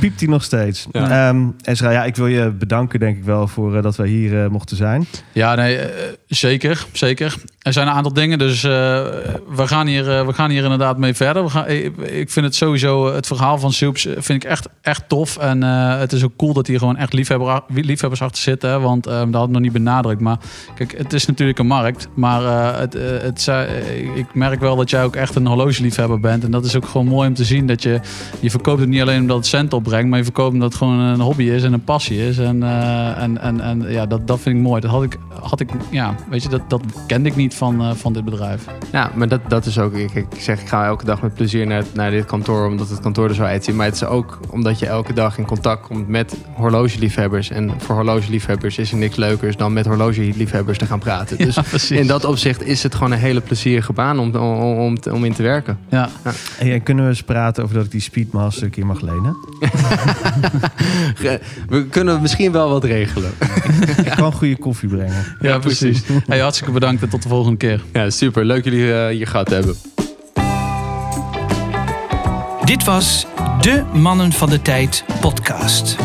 [0.00, 0.86] piept hij nog steeds.
[0.92, 1.28] Ja.
[1.28, 3.48] Ehm, Ezra, ja, ik wil je bedanken denk ik wel...
[3.48, 5.06] voor eh, dat wij hier eh, mochten zijn.
[5.32, 7.34] Ja, nee, eh, zeker, zeker.
[7.58, 11.44] Er zijn een aantal dingen, dus we, gaan hier, we gaan hier inderdaad mee verder.
[11.44, 15.08] We gaan, ik, ik vind het sowieso, het verhaal van Soeps vind ik echt, echt
[15.08, 15.36] tof.
[15.36, 18.70] En het is ook cool dat hier gewoon echt liefhebber, liefhebbers achter zitten.
[18.70, 20.20] hè, Want eh, dat had ik nog niet benadrukt.
[20.20, 20.38] Maar
[20.74, 22.08] kijk, het is natuurlijk een markt.
[22.14, 22.42] Maar
[22.80, 23.50] het, het,
[24.14, 26.44] ik merk wel dat jij ook echt een horlogeliefhebber bent.
[26.44, 27.66] En dat is ook gewoon mooi om te zien.
[27.66, 28.00] Dat je,
[28.40, 30.08] je verkoopt het niet alleen omdat het cent opbrengt.
[30.08, 32.38] Maar je verkoopt omdat het gewoon een hobby is en een passie is.
[32.38, 34.80] En, eh, en, en, en ja, dat, dat vind ik mooi.
[34.80, 37.90] Dat had ik, had ik ja, weet je, dat, dat kende ik niet van, eh,
[37.94, 38.64] van dit bedrijf.
[38.92, 39.94] Ja, maar dat, dat is ook...
[39.94, 42.66] Ik, ik zeg, ik ga elke dag met plezier naar, naar dit kantoor...
[42.66, 43.74] omdat het kantoor er zo uitziet.
[43.74, 47.50] Maar het is ook omdat je elke dag in contact komt met horlogeliefhebbers.
[47.50, 49.56] En voor horlogeliefhebbers is er niks leukers...
[49.56, 51.38] dan met horlogeliefhebbers te gaan praten.
[51.42, 51.98] Dus precies.
[51.98, 54.18] in dat opzicht is het gewoon een hele plezierige baan...
[54.18, 55.78] om, om, om, in te werken.
[55.88, 56.08] Ja.
[56.56, 59.36] Hey, en kunnen we eens praten over dat ik die Speedmaster een keer mag lenen?
[61.68, 63.30] We kunnen misschien wel wat regelen.
[64.04, 65.36] Ik kan goede koffie brengen.
[65.40, 66.02] ja, precies.
[66.26, 67.80] Hey, hartstikke bedankt en tot de volgende keer.
[67.92, 68.44] Ja, super.
[68.44, 69.76] Leuk jullie eh, hier gehad te hebben.
[72.64, 73.26] Dit was
[73.60, 75.96] de Mannen van de Tijd podcast.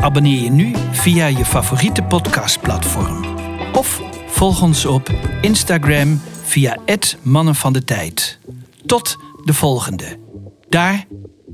[0.00, 3.24] Abonneer je nu via je favoriete podcastplatform.
[3.72, 8.38] Of volg ons op Instagram via het Mannen van de Tijd.
[8.86, 10.18] Tot de volgende.
[10.68, 11.04] Daar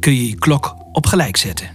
[0.00, 1.68] kun je je klok op gelijk zetten.